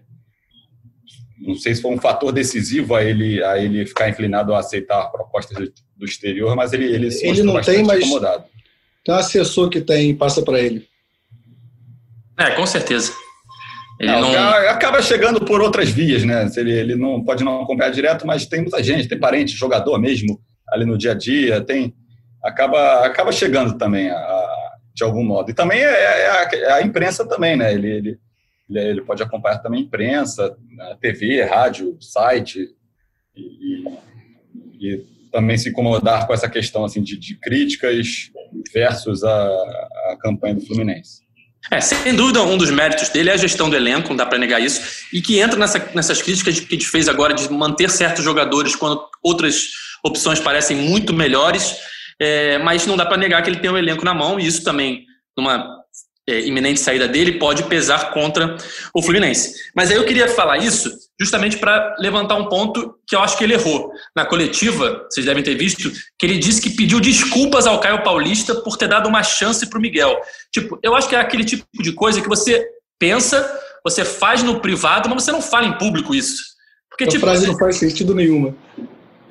[1.40, 5.12] não sei se foi um fator decisivo a ele, a ele ficar inclinado a aceitar
[5.12, 8.46] propostas do exterior, mas ele, ele se ele não tem, mas incomodado.
[9.06, 10.88] Tem um assessor que tem, passa para ele.
[12.38, 13.12] É, com certeza.
[14.04, 14.54] Ele não, não...
[14.70, 16.50] Acaba chegando por outras vias, né?
[16.58, 20.40] Ele, ele não pode não acompanhar direto, mas tem muita gente, tem parente, jogador mesmo
[20.70, 21.94] ali no dia a dia, tem
[22.44, 25.50] acaba acaba chegando também a, a, de algum modo.
[25.50, 27.74] E também é, é, a, é, a, imprensa também, né?
[27.74, 28.20] Ele, ele,
[28.70, 30.56] ele, pode acompanhar também a imprensa,
[30.92, 32.68] a TV, rádio, site
[33.36, 38.30] e, e, e, também se incomodar com essa questão assim de, de críticas
[38.74, 39.48] versus a,
[40.12, 41.23] a campanha do Fluminense.
[41.72, 44.38] É, sem dúvida, um dos méritos dele é a gestão do elenco, não dá para
[44.38, 44.82] negar isso,
[45.14, 48.76] e que entra nessa, nessas críticas que a gente fez agora de manter certos jogadores
[48.76, 49.70] quando outras
[50.04, 51.76] opções parecem muito melhores,
[52.20, 54.46] é, mas não dá para negar que ele tem o um elenco na mão, e
[54.46, 55.06] isso também,
[55.38, 55.84] numa
[56.28, 58.58] é, iminente saída dele pode pesar contra
[58.94, 59.56] o Fluminense.
[59.76, 60.92] Mas aí eu queria falar isso
[61.24, 63.92] justamente para levantar um ponto que eu acho que ele errou.
[64.16, 68.56] Na coletiva, vocês devem ter visto, que ele disse que pediu desculpas ao Caio Paulista
[68.56, 70.16] por ter dado uma chance para o Miguel.
[70.52, 72.66] Tipo, eu acho que é aquele tipo de coisa que você
[73.00, 73.50] pensa,
[73.84, 76.44] você faz no privado, mas você não fala em público isso.
[76.90, 77.52] Porque, a tipo, frase você...
[77.52, 78.56] não faz sentido nenhuma.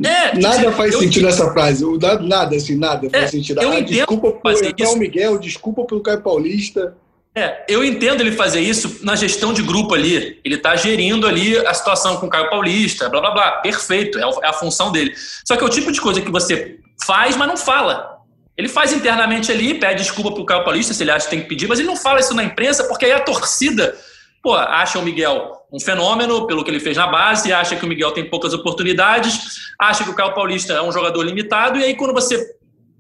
[0.04, 1.84] É, nada faz sentido nessa frase.
[2.22, 3.62] Nada, assim, nada é, faz sentido.
[3.62, 6.96] Eu ah, desculpa pelo Miguel, desculpa pelo Caio Paulista.
[7.34, 10.38] É, eu entendo ele fazer isso na gestão de grupo ali.
[10.44, 13.50] Ele está gerindo ali a situação com o Caio Paulista, blá blá blá.
[13.62, 15.14] Perfeito, é, é a função dele.
[15.44, 18.18] Só que é o tipo de coisa que você faz, mas não fala.
[18.56, 21.48] Ele faz internamente ali, pede desculpa pro Caio Paulista, se ele acha que tem que
[21.48, 23.96] pedir, mas ele não fala isso na imprensa, porque aí a torcida,
[24.42, 27.88] pô, acha o Miguel um fenômeno pelo que ele fez na base, acha que o
[27.88, 31.96] Miguel tem poucas oportunidades, acha que o Caio Paulista é um jogador limitado, e aí
[31.96, 32.54] quando você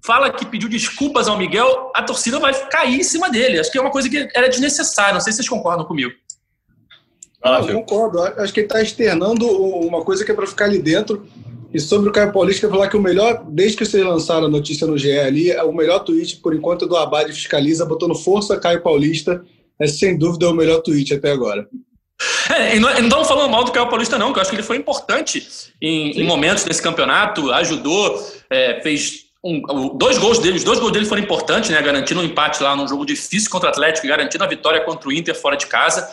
[0.04, 3.60] fala que pediu desculpas ao Miguel, a torcida vai cair em cima dele.
[3.60, 5.14] Acho que é uma coisa que era desnecessária.
[5.14, 6.12] Não sei se vocês concordam comigo.
[7.42, 8.20] Ah, eu concordo.
[8.22, 11.26] Acho que ele está externando uma coisa que é para ficar ali dentro.
[11.72, 14.50] E sobre o Caio Paulista, eu falar que o melhor, desde que vocês lançaram a
[14.50, 18.14] notícia no GE ali, é o melhor tweet, por enquanto, é do Abade Fiscaliza, botando
[18.14, 19.42] força Caio Paulista.
[19.80, 21.66] É sem dúvida o melhor tweet até agora.
[22.54, 24.62] É, e não estamos falando mal do Caio Paulista, não, que eu acho que ele
[24.62, 25.46] foi importante
[25.80, 30.92] em, em momentos desse campeonato, ajudou, é, fez um, dois gols dele, os dois gols
[30.92, 31.82] dele foram importantes, né?
[31.82, 35.12] Garantindo um empate lá num jogo difícil contra o Atlético garantindo a vitória contra o
[35.12, 36.08] Inter fora de casa.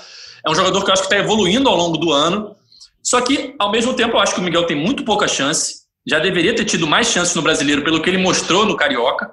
[0.46, 2.56] É um jogador que eu acho que está evoluindo ao longo do ano.
[3.04, 5.80] Só que, ao mesmo tempo, eu acho que o Miguel tem muito pouca chance.
[6.08, 9.32] Já deveria ter tido mais chances no brasileiro, pelo que ele mostrou no Carioca.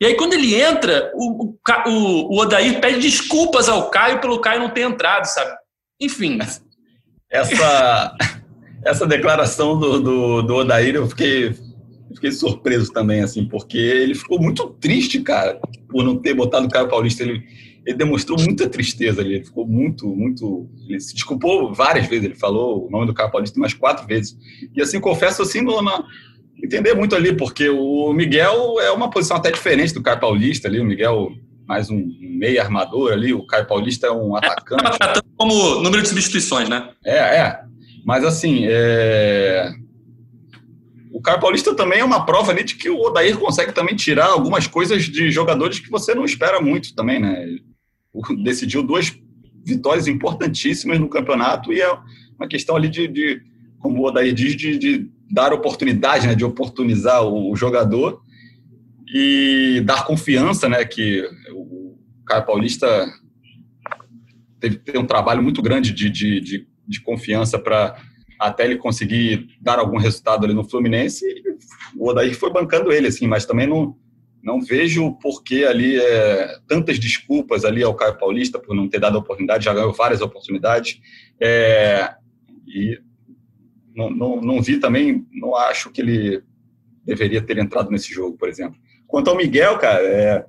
[0.00, 1.54] E aí, quando ele entra, o,
[1.86, 5.50] o, o Odair pede desculpas ao Caio pelo Caio não ter entrado, sabe?
[6.00, 6.38] Enfim.
[7.30, 8.14] Essa,
[8.84, 11.54] essa declaração do, do, do Odair, eu fiquei,
[12.14, 16.70] fiquei surpreso também, assim, porque ele ficou muito triste, cara, por não ter botado o
[16.70, 17.22] Caio Paulista.
[17.22, 17.42] Ele,
[17.84, 20.68] ele demonstrou muita tristeza ali, ele ficou muito, muito.
[20.88, 24.36] Ele se desculpou várias vezes, ele falou o nome do Caio Paulista umas quatro vezes.
[24.74, 26.04] E assim, confesso assim, no, na,
[26.62, 30.80] entender muito ali, porque o Miguel é uma posição até diferente do Caio Paulista ali,
[30.80, 31.32] o Miguel
[31.66, 34.98] mais um meio armador ali, o Caio Paulista é um atacante.
[35.02, 36.88] É, como número de substituições, né?
[37.04, 37.60] É, é.
[38.06, 39.70] Mas assim, é...
[41.18, 44.26] o Caio Paulista também é uma prova ali de que o Odair consegue também tirar
[44.26, 47.44] algumas coisas de jogadores que você não espera muito também, né?
[48.44, 49.12] Decidiu duas
[49.66, 51.92] vitórias importantíssimas no campeonato e é
[52.38, 53.42] uma questão ali de, de
[53.80, 56.36] como o Odair diz, de, de dar oportunidade, né?
[56.36, 58.22] De oportunizar o, o jogador
[59.12, 60.84] e dar confiança, né?
[60.84, 63.12] Que o Caio Paulista
[64.60, 68.00] teve ter um trabalho muito grande de, de, de, de confiança para
[68.38, 71.24] até ele conseguir dar algum resultado ali no Fluminense.
[71.96, 73.96] o Odair foi bancando ele, assim, mas também não,
[74.42, 79.00] não vejo por que ali é, tantas desculpas ali ao Caio Paulista por não ter
[79.00, 81.00] dado oportunidade, já ganhou várias oportunidades.
[81.40, 82.14] É,
[82.66, 83.00] e
[83.94, 86.42] não, não, não vi também, não acho que ele
[87.04, 88.78] deveria ter entrado nesse jogo, por exemplo.
[89.06, 90.46] Quanto ao Miguel, cara, é,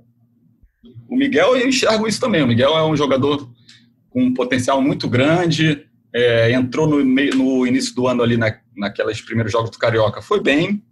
[1.10, 2.44] o Miguel eu enxergo isso também.
[2.44, 3.50] O Miguel é um jogador
[4.10, 5.89] com um potencial muito grande.
[6.14, 10.42] É, entrou no, no início do ano ali na, naqueles primeiros jogos do Carioca, foi
[10.42, 10.84] bem,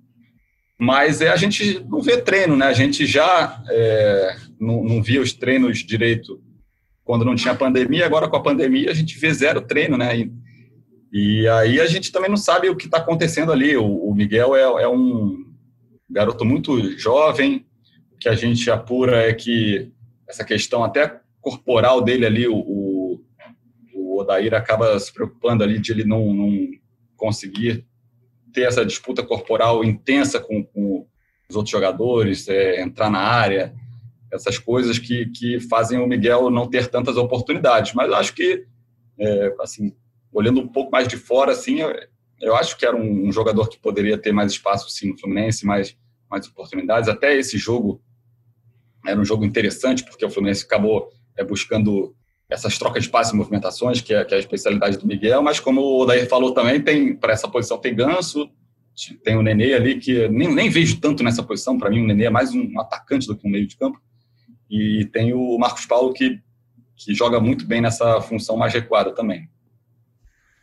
[0.80, 2.68] mas é, a gente não vê treino, né?
[2.68, 6.40] A gente já é, não, não via os treinos direito
[7.04, 10.20] quando não tinha pandemia, agora com a pandemia a gente vê zero treino, né?
[10.20, 10.32] E,
[11.12, 13.76] e aí a gente também não sabe o que está acontecendo ali.
[13.76, 15.46] O, o Miguel é, é, um
[16.10, 17.66] garoto muito jovem,
[18.14, 19.92] o que a gente apura é que
[20.28, 22.56] essa questão até corporal dele ali, o
[24.28, 26.68] Odair acaba se preocupando ali de ele não, não
[27.16, 27.86] conseguir
[28.54, 31.08] ter essa disputa corporal intensa com, com
[31.50, 33.74] os outros jogadores, é, entrar na área,
[34.32, 37.94] essas coisas que, que fazem o Miguel não ter tantas oportunidades.
[37.94, 38.66] Mas acho que,
[39.18, 39.96] é, assim,
[40.32, 41.94] olhando um pouco mais de fora, assim, eu,
[42.42, 45.66] eu acho que era um, um, jogador que poderia ter mais espaço, sim, no Fluminense,
[45.66, 45.98] mais,
[46.30, 47.08] mais oportunidades.
[47.08, 48.02] Até esse jogo
[49.06, 52.17] era um jogo interessante, porque o Fluminense acabou é, buscando
[52.50, 55.60] essas trocas de passes e movimentações, que é, que é, a especialidade do Miguel, mas
[55.60, 58.50] como o Odair falou também, tem para essa posição tem Ganso,
[59.24, 62.26] tem o Nenê ali, que nem, nem vejo tanto nessa posição, para mim o Nenê
[62.26, 64.00] é mais um atacante do que um meio de campo,
[64.70, 66.40] e tem o Marcos Paulo, que,
[66.96, 69.50] que joga muito bem nessa função mais recuada também.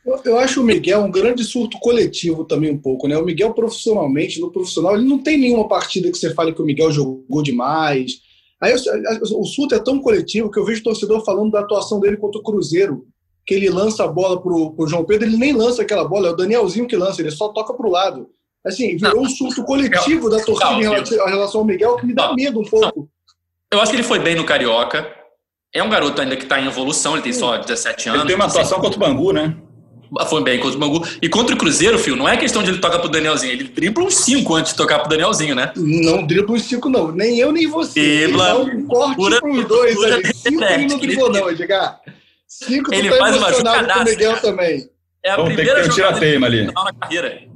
[0.05, 3.17] Eu, eu acho o Miguel um grande surto coletivo também um pouco, né?
[3.17, 6.65] O Miguel profissionalmente, no profissional, ele não tem nenhuma partida que você fale que o
[6.65, 8.21] Miguel jogou demais,
[8.61, 12.17] Aí o surto é tão coletivo que eu vejo o torcedor falando da atuação dele
[12.17, 13.07] contra o Cruzeiro,
[13.47, 16.31] que ele lança a bola pro, pro João Pedro, ele nem lança aquela bola, é
[16.31, 18.29] o Danielzinho que lança, ele só toca pro lado.
[18.65, 22.07] Assim, virou não, um surto coletivo da torcida não, em relação, relação ao Miguel que
[22.07, 23.09] me dá não, medo um pouco.
[23.71, 25.07] Eu acho que ele foi bem no Carioca.
[25.75, 28.21] É um garoto ainda que está em evolução, ele tem só 17 anos.
[28.21, 29.55] Ele tem uma atuação contra o Bangu, né?
[30.29, 31.07] Foi bem contra o Bangu.
[31.21, 33.53] E contra o Cruzeiro, filho, não é questão de ele tocar pro Danielzinho.
[33.53, 35.73] Ele dribla uns 5 antes de tocar pro Danielzinho, né?
[35.77, 37.11] Não dribla uns 5, não.
[37.13, 38.27] Nem eu, nem você.
[38.27, 38.61] Dribla.
[38.61, 40.35] Ele um corte pura, pros dois pura, ali.
[40.35, 42.01] 5 ele não driblou, não, Edgar.
[42.47, 44.89] 5 ele tá faz uma com o Miguel também.
[45.25, 46.67] É a Vamos primeira que ter um tira ali.
[46.67, 47.55] na carreira.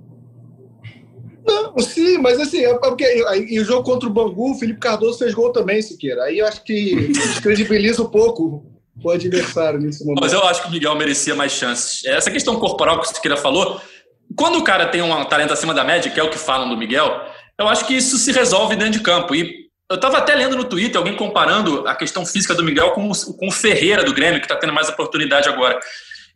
[1.46, 3.04] Não, sim, mas assim, é porque
[3.48, 6.24] e o jogo contra o Bangu, o Felipe Cardoso fez gol também, Siqueira.
[6.24, 8.66] Aí eu acho que descredibiliza um pouco
[9.02, 10.20] o adversário nesse momento.
[10.22, 12.04] Mas eu acho que o Miguel merecia mais chances.
[12.04, 13.80] Essa questão corporal que o Siqueira falou,
[14.36, 16.76] quando o cara tem um talento acima da média, que é o que falam do
[16.76, 17.20] Miguel,
[17.58, 19.34] eu acho que isso se resolve dentro de campo.
[19.34, 23.10] E eu estava até lendo no Twitter alguém comparando a questão física do Miguel com
[23.10, 25.78] o, com o Ferreira do Grêmio, que está tendo mais oportunidade agora.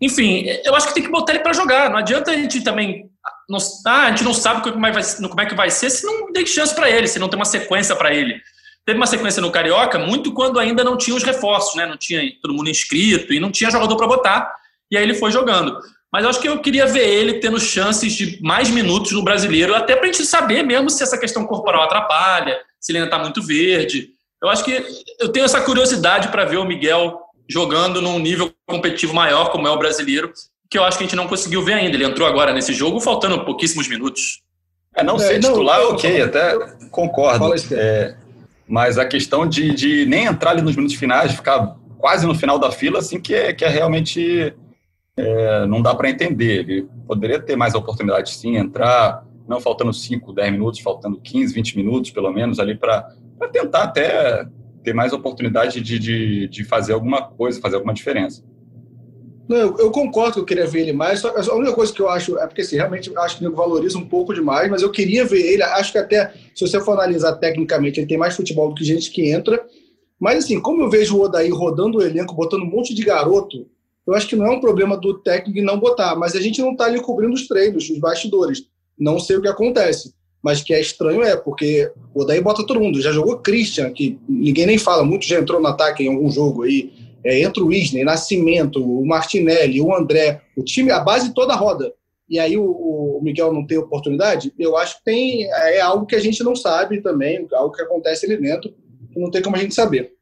[0.00, 1.90] Enfim, eu acho que tem que botar ele para jogar.
[1.90, 3.08] Não adianta a gente também.
[3.48, 6.04] Não, ah, a gente não sabe como é, vai, como é que vai ser se
[6.04, 8.40] não tem chance para ele, se não tem uma sequência para ele.
[8.84, 11.86] Teve uma sequência no Carioca, muito quando ainda não tinha os reforços, né?
[11.86, 14.54] Não tinha todo mundo inscrito e não tinha jogador para botar.
[14.90, 15.78] E aí ele foi jogando.
[16.12, 19.74] Mas eu acho que eu queria ver ele tendo chances de mais minutos no brasileiro,
[19.74, 23.18] até para a gente saber mesmo se essa questão corporal atrapalha, se ele ainda está
[23.18, 24.10] muito verde.
[24.42, 24.84] Eu acho que
[25.18, 27.18] eu tenho essa curiosidade para ver o Miguel
[27.48, 30.32] jogando num nível competitivo maior, como é o brasileiro,
[30.68, 31.96] que eu acho que a gente não conseguiu ver ainda.
[31.96, 34.42] Ele entrou agora nesse jogo, faltando pouquíssimos minutos.
[34.94, 37.54] É, não é, ser titular, não, ok, eu, até eu, concordo.
[37.72, 38.16] É,
[38.68, 42.58] mas a questão de, de nem entrar ali nos minutos finais, ficar quase no final
[42.58, 44.54] da fila, assim, que é, que é realmente
[45.16, 46.60] é, não dá para entender.
[46.60, 51.76] Ele poderia ter mais oportunidade, sim, entrar, não faltando 5, 10 minutos, faltando 15, 20
[51.76, 53.08] minutos, pelo menos, ali para
[53.52, 54.46] tentar até
[54.82, 58.42] ter mais oportunidade de, de, de fazer alguma coisa, fazer alguma diferença.
[59.48, 61.24] Não, eu, eu, concordo que eu queria ver ele mais.
[61.24, 64.06] A única coisa que eu acho é porque assim, realmente acho que ele valoriza um
[64.06, 65.62] pouco demais, mas eu queria ver ele.
[65.62, 69.10] Acho que até, se você for analisar tecnicamente, ele tem mais futebol do que gente
[69.10, 69.64] que entra.
[70.18, 73.66] Mas assim, como eu vejo o Odaí rodando o elenco, botando um monte de garoto,
[74.06, 76.14] eu acho que não é um problema do técnico não botar.
[76.14, 78.64] Mas a gente não está ali cobrindo os treinos, os bastidores.
[78.98, 80.14] Não sei o que acontece.
[80.40, 83.00] Mas que é estranho é, porque o Odaí bota todo mundo.
[83.00, 86.62] Já jogou Christian, que ninguém nem fala, muito já entrou no ataque em algum jogo
[86.62, 86.92] aí
[87.24, 91.92] é, entra o Isney, Nascimento, o Martinelli, o André, o time, a base toda roda.
[92.28, 96.16] E aí o, o, Miguel não tem oportunidade, eu acho que tem, é algo que
[96.16, 98.72] a gente não sabe também, algo que acontece ali dentro,
[99.12, 100.12] que não tem como a gente saber.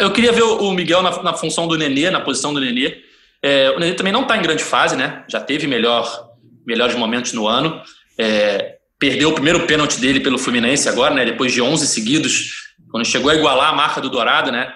[0.00, 2.96] Eu queria ver o Miguel na, na função do Nenê, na posição do Nenê.
[3.42, 5.24] É, o Nenê também não está em grande fase, né?
[5.28, 6.30] Já teve melhor,
[6.66, 7.82] melhores momentos no ano.
[8.16, 11.24] É, perdeu o primeiro pênalti dele pelo Fluminense agora, né?
[11.24, 14.72] Depois de 11 seguidos, quando chegou a igualar a marca do Dourado, né?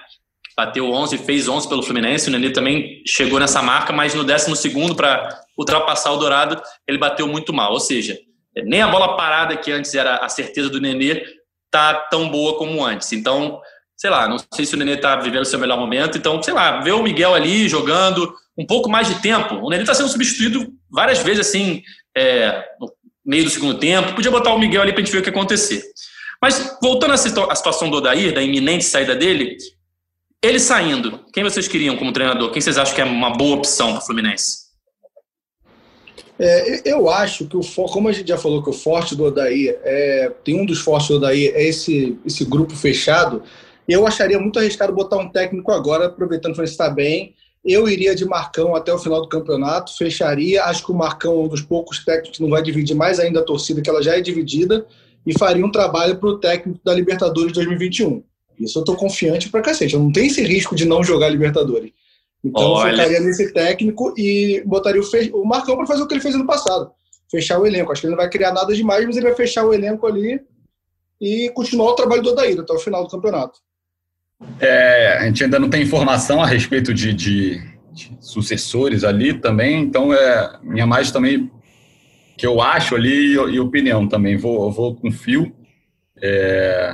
[0.57, 2.27] Bateu 11, fez 11 pelo Fluminense.
[2.27, 7.27] O Nenê também chegou nessa marca, mas no 12 para ultrapassar o Dourado, ele bateu
[7.27, 7.71] muito mal.
[7.73, 8.17] Ou seja,
[8.65, 11.23] nem a bola parada, que antes era a certeza do Nenê,
[11.69, 13.13] tá tão boa como antes.
[13.13, 13.61] Então,
[13.95, 16.17] sei lá, não sei se o Nenê está vivendo seu melhor momento.
[16.17, 19.55] Então, sei lá, ver o Miguel ali jogando um pouco mais de tempo.
[19.55, 21.83] O Nenê está sendo substituído várias vezes, assim,
[22.15, 22.91] é, no
[23.23, 24.15] meio do segundo tempo.
[24.15, 25.83] Podia botar o Miguel ali para a gente ver o que acontecer.
[26.41, 27.17] Mas, voltando à
[27.55, 29.57] situação do Odair, da iminente saída dele,
[30.41, 32.51] ele saindo, quem vocês queriam como treinador?
[32.51, 34.67] Quem vocês acham que é uma boa opção para o Fluminense?
[36.39, 39.69] É, eu acho que o como a gente já falou que o forte do Odaí
[39.69, 43.41] é, tem um dos fortes do Odaí é esse esse grupo fechado.
[43.87, 47.33] Eu acharia muito arriscado botar um técnico agora, aproveitando que está bem.
[47.65, 50.63] Eu iria de Marcão até o final do campeonato, fecharia.
[50.65, 53.39] Acho que o Marcão é um dos poucos técnicos que não vai dividir mais ainda
[53.39, 54.85] a torcida, que ela já é dividida,
[55.25, 58.23] e faria um trabalho para o técnico da Libertadores 2021.
[58.59, 59.93] Isso eu tô confiante pra cacete.
[59.93, 61.91] Eu não tenho esse risco de não jogar Libertadores.
[62.43, 62.91] Então Olha.
[62.91, 65.31] eu focaria nesse técnico e botaria o, fe...
[65.33, 66.91] o Marcão para fazer o que ele fez ano passado.
[67.29, 67.91] Fechar o elenco.
[67.91, 70.39] Acho que ele não vai criar nada demais, mas ele vai fechar o elenco ali
[71.19, 73.59] e continuar o trabalho do Odair até o final do campeonato.
[74.59, 77.59] É, a gente ainda não tem informação a respeito de, de,
[77.91, 81.51] de sucessores ali também, então é minha mais também
[82.37, 84.37] que eu acho ali e, e opinião também.
[84.37, 85.51] Vou, vou com fio.
[86.21, 86.93] É,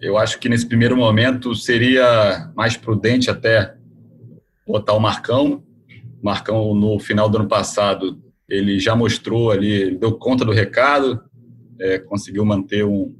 [0.00, 3.74] eu acho que nesse primeiro momento seria mais prudente até
[4.66, 5.62] botar o Marcão.
[6.20, 11.20] O Marcão, no final do ano passado, ele já mostrou ali, deu conta do recado,
[11.78, 13.14] é, conseguiu manter um,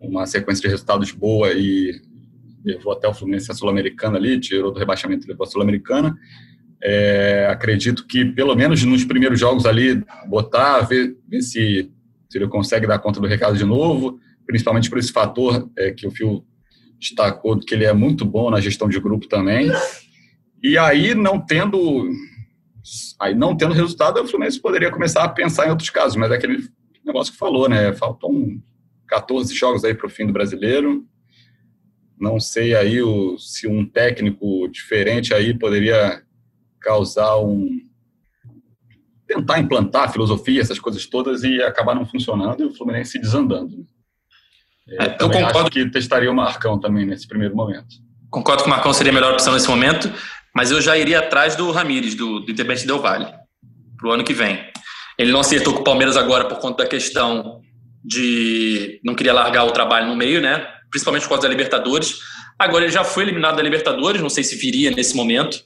[0.00, 1.92] uma sequência de resultados boa e
[2.64, 6.16] levou até o Fluminense a Sul-Americana ali, tirou do rebaixamento e levou a Sul-Americana.
[6.82, 11.90] É, acredito que, pelo menos nos primeiros jogos ali, botar, ver, ver se,
[12.28, 16.06] se ele consegue dar conta do recado de novo principalmente por esse fator é, que
[16.06, 16.44] o Fio
[16.98, 19.70] destacou, que ele é muito bom na gestão de grupo também.
[20.62, 22.08] E aí, não tendo
[23.18, 26.34] aí não tendo resultado, o Fluminense poderia começar a pensar em outros casos, mas é
[26.34, 26.68] aquele
[27.04, 27.92] negócio que falou, né?
[27.94, 28.60] Faltam
[29.06, 31.06] 14 jogos aí para o fim do brasileiro.
[32.18, 36.22] Não sei aí o, se um técnico diferente aí poderia
[36.80, 37.80] causar um
[39.26, 43.86] tentar implantar filosofia, essas coisas todas e acabar não funcionando e o Fluminense desandando.
[44.88, 47.86] É, eu, concordo que testaria o Marcão também nesse primeiro momento.
[48.30, 50.12] Concordo que o Marcão seria a melhor opção nesse momento,
[50.54, 53.26] mas eu já iria atrás do Ramires, do, do Independente Del Vale,
[53.96, 54.64] para o ano que vem.
[55.18, 57.60] Ele não acertou com o Palmeiras agora por conta da questão
[58.04, 60.66] de não queria largar o trabalho no meio, né?
[60.90, 62.18] Principalmente por causa da Libertadores.
[62.58, 65.58] Agora ele já foi eliminado da Libertadores, não sei se viria nesse momento,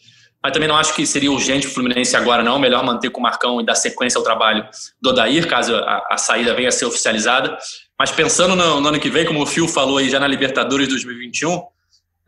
[0.42, 2.58] mas também não acho que seria urgente o Fluminense agora, não.
[2.58, 4.66] Melhor manter com o Marcão e dar sequência ao trabalho
[5.00, 7.58] do Odair, caso a, a saída venha a ser oficializada.
[7.98, 10.86] Mas pensando no, no, ano que vem, como o Phil falou aí já na Libertadores
[10.88, 11.62] 2021,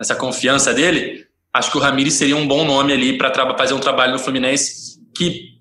[0.01, 3.79] essa confiança dele, acho que o Ramires seria um bom nome ali para fazer um
[3.79, 5.61] trabalho no Fluminense, que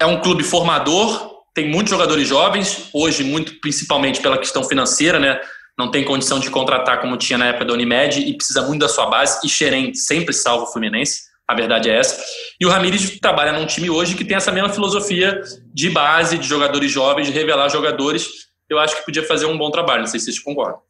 [0.00, 5.40] é um clube formador, tem muitos jogadores jovens, hoje muito principalmente pela questão financeira, né?
[5.78, 8.88] Não tem condição de contratar como tinha na época da Unimed e precisa muito da
[8.88, 9.40] sua base.
[9.44, 12.22] E Xerém sempre salva o Fluminense, a verdade é essa.
[12.60, 15.40] E o Ramires trabalha num time hoje que tem essa mesma filosofia
[15.72, 19.70] de base, de jogadores jovens, de revelar jogadores eu acho que podia fazer um bom
[19.70, 20.00] trabalho.
[20.00, 20.80] Não sei se vocês concordam.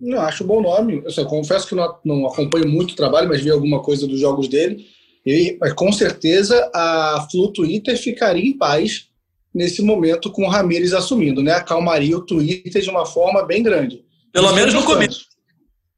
[0.00, 1.02] Não, acho um bom nome.
[1.04, 4.48] Eu, confesso que não, não acompanho muito o trabalho, mas vi alguma coisa dos jogos
[4.48, 4.86] dele.
[5.26, 9.08] E, mas com certeza a Flu Twitter ficaria em paz
[9.52, 11.52] nesse momento com o Ramires assumindo, né?
[11.52, 14.04] Acalmaria o Twitter de uma forma bem grande.
[14.32, 15.26] Pelo menos no começo.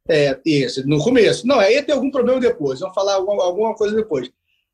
[0.09, 1.47] É, isso, no começo.
[1.47, 4.31] Não, aí ia ter algum problema depois, vamos falar alguma, coisa depois.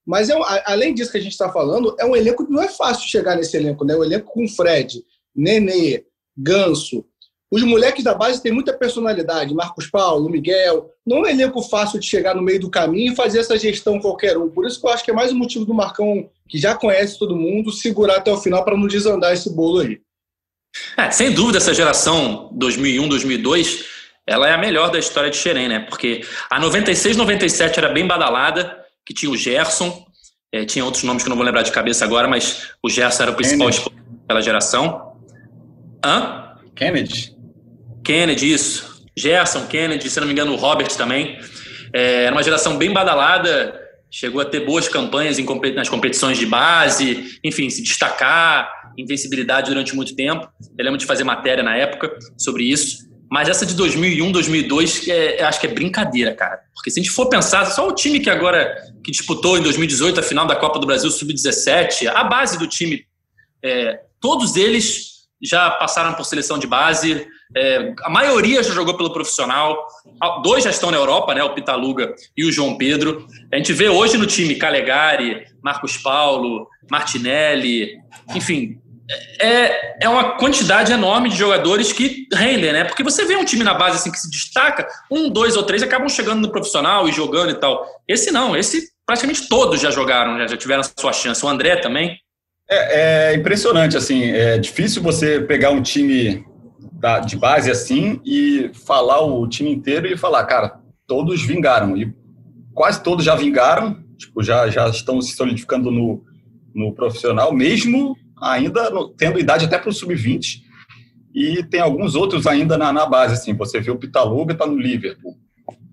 [0.07, 0.34] Mas é,
[0.64, 3.36] além disso que a gente está falando, é um elenco que não é fácil chegar
[3.36, 3.94] nesse elenco, né?
[3.97, 5.03] O elenco com Fred,
[5.37, 6.05] Nenê,
[6.37, 7.05] Ganso.
[7.51, 10.91] Os moleques da base têm muita personalidade, Marcos Paulo, Miguel.
[11.07, 14.01] Não é um elenco fácil de chegar no meio do caminho e fazer essa gestão
[14.01, 14.49] qualquer um.
[14.49, 17.18] Por isso que eu acho que é mais um motivo do Marcão, que já conhece
[17.18, 20.01] todo mundo, segurar até o final para não desandar esse bolo aí.
[20.97, 23.84] É, sem dúvida, essa geração 2001, 2002,
[24.26, 25.80] ela é a melhor da história de Xerém, né?
[25.80, 30.05] Porque a 96, 97 era bem badalada, que tinha o Gerson,
[30.53, 33.22] é, tinha outros nomes que eu não vou lembrar de cabeça agora, mas o Gerson
[33.22, 35.05] era o principal daquela geração.
[36.07, 36.54] Hã?
[36.76, 37.34] Kennedy.
[38.04, 39.02] Kennedy, isso.
[39.18, 41.36] Gerson, Kennedy, se não me engano, o Robert também.
[41.92, 43.76] É, era uma geração bem badalada,
[44.09, 45.36] chegou a ter boas campanhas
[45.74, 50.48] nas competições de base, enfim, se destacar, invencibilidade durante muito tempo.
[50.78, 53.04] Eu lembro de fazer matéria na época sobre isso.
[53.28, 56.61] Mas essa de 2001, 2002, é, acho que é brincadeira, cara.
[56.72, 60.20] Porque se a gente for pensar, só o time que agora que disputou em 2018
[60.20, 63.04] a final da Copa do Brasil Sub-17, a base do time,
[63.64, 69.12] é, todos eles já passaram por seleção de base, é, a maioria já jogou pelo
[69.12, 69.87] profissional,
[70.43, 73.26] dois já estão na Europa, né, o Pitaluga e o João Pedro.
[73.53, 77.99] A gente vê hoje no time Calegari, Marcos Paulo, Martinelli,
[78.34, 78.80] enfim,
[79.41, 82.84] é, é uma quantidade enorme de jogadores que rendem, né?
[82.84, 85.82] Porque você vê um time na base assim que se destaca, um, dois ou três
[85.82, 87.87] acabam chegando no profissional e jogando e tal.
[88.09, 91.45] Esse não, esse praticamente todos já jogaram, já, já tiveram a sua chance.
[91.45, 92.18] O André também.
[92.68, 96.44] É, é impressionante, assim, é difícil você pegar um time
[96.92, 101.96] da, de base assim e falar o time inteiro e falar, cara, todos vingaram.
[101.96, 102.12] E
[102.74, 106.24] quase todos já vingaram, tipo, já, já estão se solidificando no,
[106.74, 110.62] no profissional, mesmo ainda no, tendo idade até para o sub-20.
[111.34, 113.54] E tem alguns outros ainda na, na base, assim.
[113.54, 115.36] Você vê o Pitaluga está no Liverpool.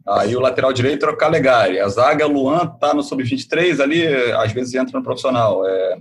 [0.07, 1.79] Aí o lateral direito é o Calegari.
[1.79, 5.97] A zaga, Luan, está no sub-23 ali, às vezes entra no profissional, é,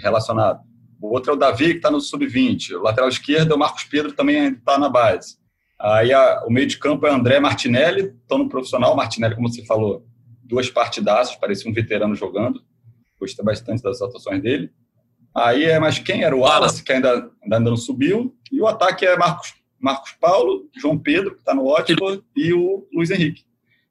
[0.00, 0.60] relacionado.
[1.00, 2.72] O outro é o Davi, que está no sub-20.
[2.76, 5.36] O lateral esquerdo é o Marcos Pedro, também está na base.
[5.78, 8.94] Aí a, o meio de campo é André Martinelli, estão no profissional.
[8.94, 10.06] Martinelli, como você falou,
[10.44, 12.62] duas partidaças, parecia um veterano jogando.
[13.18, 14.70] Gostei bastante das atuações dele.
[15.34, 19.06] Aí é, mas quem era o Wallace, que ainda, ainda não subiu, e o ataque
[19.06, 23.44] é Marcos, Marcos Paulo, João Pedro, que está no ótimo, e o Luiz Henrique.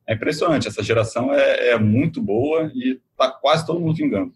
[0.07, 4.33] É impressionante, essa geração é, é muito boa e está quase todo mundo vingando.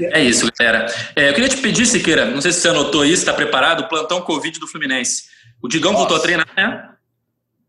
[0.00, 0.86] É isso, galera.
[1.14, 3.88] É, eu queria te pedir, Siqueira, não sei se você anotou isso, está preparado, o
[3.88, 5.24] plantão Covid do Fluminense.
[5.62, 6.02] O Digão Nossa.
[6.04, 6.90] voltou a treinar, né?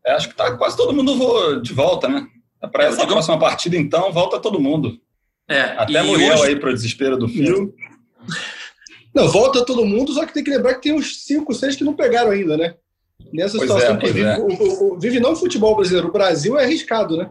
[0.04, 2.26] É, acho que tá quase todo mundo de volta, né?
[2.72, 3.14] Para é, essa Digão...
[3.14, 5.00] próxima partida, então, volta todo mundo.
[5.48, 6.48] É, Até Muriel hoje...
[6.48, 7.74] aí para o desespero do fio.
[9.14, 11.84] Não, volta todo mundo, só que tem que lembrar que tem uns 5, 6 que
[11.84, 12.74] não pegaram ainda, né?
[13.32, 14.38] Nessa pois situação é, que vive, é.
[14.38, 17.28] o, o, vive não o futebol brasileiro, o Brasil é arriscado, né?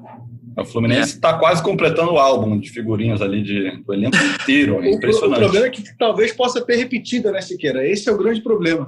[0.58, 1.38] O Fluminense está é.
[1.38, 4.84] quase completando o álbum de figurinhas ali de, do elenco inteiro.
[4.84, 5.42] É impressionante.
[5.42, 7.88] O, o problema é que talvez possa ter repetida, né, Siqueira?
[7.88, 8.86] Esse é o grande problema.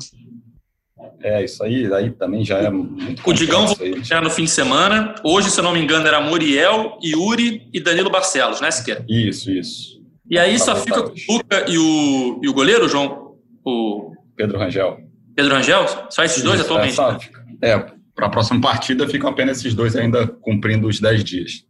[1.21, 3.65] É, isso aí, aí também já é muito O Digão
[4.01, 5.13] já no fim de semana.
[5.23, 9.05] Hoje, se eu não me engano, era Muriel, Yuri e Danilo Barcelos, né, Siqueira?
[9.07, 9.99] Isso, isso.
[10.29, 13.35] E aí tá só fica o Luca e o, e o goleiro, João?
[13.63, 14.13] O...
[14.35, 14.99] Pedro Rangel.
[15.35, 15.85] Pedro Rangel?
[16.09, 16.99] Só esses dois isso, atualmente?
[17.61, 17.85] É, né?
[17.95, 21.63] é para a próxima partida ficam apenas esses dois ainda cumprindo os 10 dias.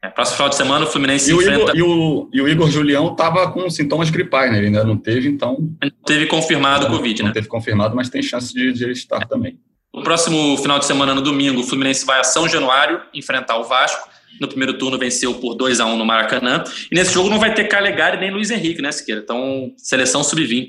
[0.00, 1.60] É, próximo final de semana o Fluminense e o enfrenta...
[1.60, 4.58] Igor, e, o, e o Igor Julião estava com sintomas gripais, né?
[4.58, 5.56] Ele ainda não teve, então...
[5.82, 7.30] Não teve confirmado o Covid, não né?
[7.30, 9.58] Não teve confirmado, mas tem chance de, de ele estar também.
[9.92, 13.64] No próximo final de semana, no domingo, o Fluminense vai a São Januário enfrentar o
[13.64, 14.08] Vasco.
[14.40, 16.62] No primeiro turno venceu por 2 a 1 no Maracanã.
[16.92, 19.20] E nesse jogo não vai ter Calegari nem Luiz Henrique, né, Siqueira?
[19.20, 20.68] Então, seleção sub-20.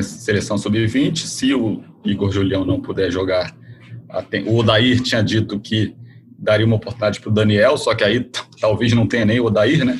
[0.00, 1.18] Seleção sub-20.
[1.18, 3.54] Se o Igor Julião não puder jogar,
[4.46, 5.94] o Odair tinha dito que
[6.38, 8.30] daria uma oportunidade para o Daniel, só que aí
[8.60, 9.98] talvez não tenha nem o Odair, né?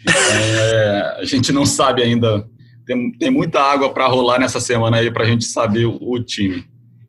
[0.00, 2.46] Então, é, a gente não sabe ainda.
[2.86, 6.22] Tem, tem muita água para rolar nessa semana aí para a gente saber o, o
[6.22, 6.64] time.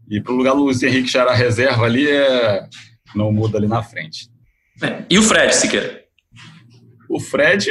[0.10, 2.68] E para o lugar do Luiz Henrique já era reserva ali, é,
[3.16, 4.30] não muda ali na frente.
[4.82, 6.04] É, e o Fred, Siqueira?
[7.10, 7.70] O Fred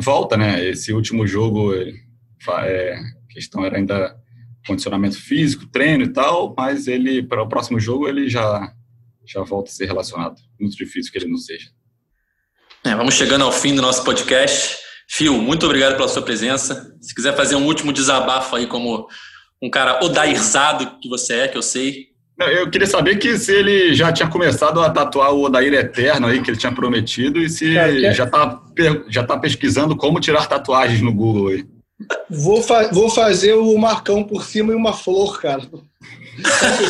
[0.00, 0.64] volta, né?
[0.68, 4.19] Esse último jogo, é, a questão era ainda
[4.66, 8.72] condicionamento físico, treino e tal, mas ele, para o próximo jogo, ele já
[9.26, 10.36] já volta a ser relacionado.
[10.58, 11.68] Muito difícil que ele não seja.
[12.84, 14.78] É, vamos chegando ao fim do nosso podcast.
[15.08, 16.92] Fio, muito obrigado pela sua presença.
[17.00, 19.06] Se quiser fazer um último desabafo aí como
[19.62, 22.10] um cara odairzado que você é, que eu sei.
[22.38, 26.40] Eu queria saber que se ele já tinha começado a tatuar o Odair Eterno aí,
[26.40, 28.62] que ele tinha prometido, e se Cara, já está
[29.08, 31.66] já tá pesquisando como tirar tatuagens no Google aí.
[32.28, 35.62] Vou, fa vou fazer o marcão por cima e uma flor, cara.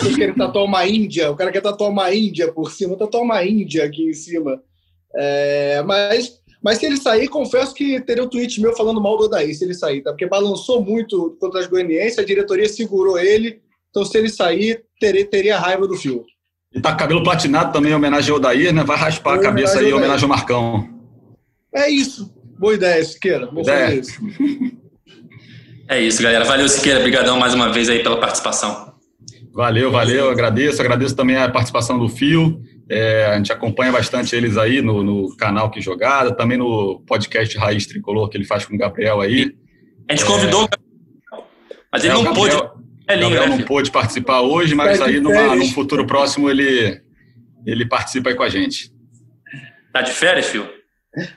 [0.00, 3.44] Você quer tatuar uma Índia, o cara quer tatuar uma Índia por cima, tatuar uma
[3.44, 4.62] Índia aqui em cima.
[5.14, 9.24] É, mas, mas se ele sair, confesso que teria um tweet meu falando mal do
[9.24, 10.11] Odair se ele sair, tá?
[10.11, 15.26] Porque balançou muito contra as goianienses, a diretoria segurou ele, então se ele sair, teria,
[15.26, 16.24] teria raiva do fio.
[16.72, 18.84] E tá com cabelo platinado também, em homenagem ao Odair, né?
[18.84, 20.88] Vai raspar a cabeça aí, em homenagem ao Marcão.
[21.74, 22.32] É isso.
[22.56, 23.46] Boa ideia, Siqueira.
[23.50, 23.86] Vou ideia.
[23.86, 24.20] fazer isso.
[25.91, 26.45] É isso, galera.
[26.45, 27.01] Valeu, Siqueira.
[27.01, 28.95] Obrigadão mais uma vez aí pela participação.
[29.53, 30.30] Valeu, valeu.
[30.30, 30.80] Agradeço.
[30.80, 32.62] Agradeço também a participação do Fio.
[32.88, 37.59] É, a gente acompanha bastante eles aí no, no, canal Que Jogada, também no podcast
[37.59, 39.53] Raiz Tricolor que ele faz com o Gabriel aí.
[40.09, 41.36] A gente convidou, é,
[41.93, 42.82] mas ele é, não Gabriel, pôde.
[43.09, 47.01] É lindo, Gabriel né, não pôde participar hoje, mas aí numa, num futuro próximo ele,
[47.66, 48.93] ele participa aí com a gente.
[49.93, 50.80] Tá de férias, Fio?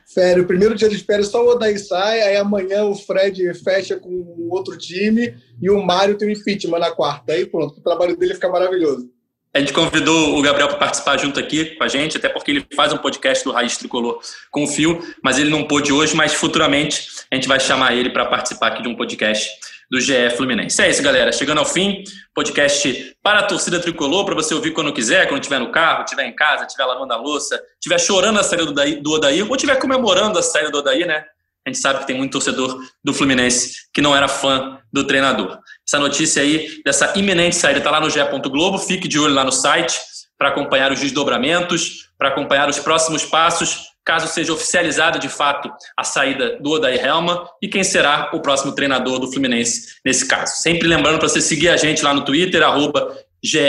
[0.05, 3.99] Férias, o primeiro dia de férias só o Odaí sai, aí amanhã o Fred fecha
[3.99, 7.34] com outro time e o Mário tem o impeachment na quarta.
[7.34, 9.12] Aí pronto, o trabalho dele fica maravilhoso.
[9.56, 12.66] A gente convidou o Gabriel para participar junto aqui com a gente, até porque ele
[12.76, 16.34] faz um podcast do Raiz Tricolor com o Fio, mas ele não pôde hoje, mas
[16.34, 19.51] futuramente a gente vai chamar ele para participar aqui de um podcast
[19.91, 20.82] do GE Fluminense.
[20.82, 21.32] É isso, galera.
[21.32, 25.60] Chegando ao fim, podcast para a torcida tricolor, para você ouvir quando quiser, quando estiver
[25.60, 29.47] no carro, estiver em casa, estiver lavando a louça, estiver chorando a saída do Odair,
[29.47, 31.24] ou estiver comemorando a saída do Odair, né?
[31.66, 35.57] A gente sabe que tem muito torcedor do Fluminense que não era fã do treinador.
[35.88, 38.20] Essa notícia aí, dessa iminente saída, está lá no GE.
[38.49, 38.78] Globo.
[38.78, 39.99] Fique de olho lá no site
[40.38, 46.03] para acompanhar os desdobramentos, para acompanhar os próximos passos caso seja oficializada de fato a
[46.03, 50.61] saída do Odair Helma e quem será o próximo treinador do Fluminense nesse caso.
[50.61, 53.59] Sempre lembrando para você seguir a gente lá no Twitter, arroba GE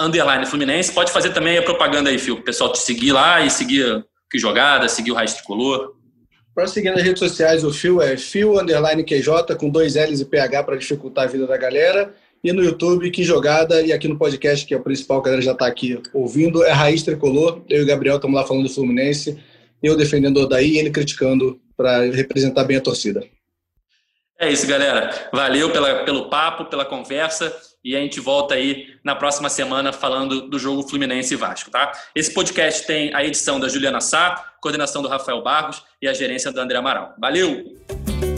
[0.00, 0.92] underline Fluminense.
[0.92, 4.38] Pode fazer também a propaganda aí, Fio, o pessoal te seguir lá e seguir que
[4.38, 5.94] jogada, seguir o Raiz Tricolor.
[6.54, 10.24] Para seguir nas redes sociais, o Fio é Fio Underline QJ, com dois L's e
[10.24, 12.14] PH para dificultar a vida da galera.
[12.44, 15.30] E no YouTube, que jogada, e aqui no podcast, que é o principal, que a
[15.30, 17.62] galera já está aqui ouvindo, é Raiz Tricolor.
[17.70, 19.40] Eu e o Gabriel estamos lá falando do Fluminense,
[19.82, 23.24] eu defendendo o Odaí e ele criticando para representar bem a torcida.
[24.38, 25.28] É isso, galera.
[25.32, 27.54] Valeu pela, pelo papo, pela conversa.
[27.84, 31.92] E a gente volta aí na próxima semana falando do jogo Fluminense e Vasco, tá?
[32.14, 36.52] Esse podcast tem a edição da Juliana Sá, coordenação do Rafael Barros e a gerência
[36.52, 37.14] do André Amaral.
[37.18, 38.31] Valeu!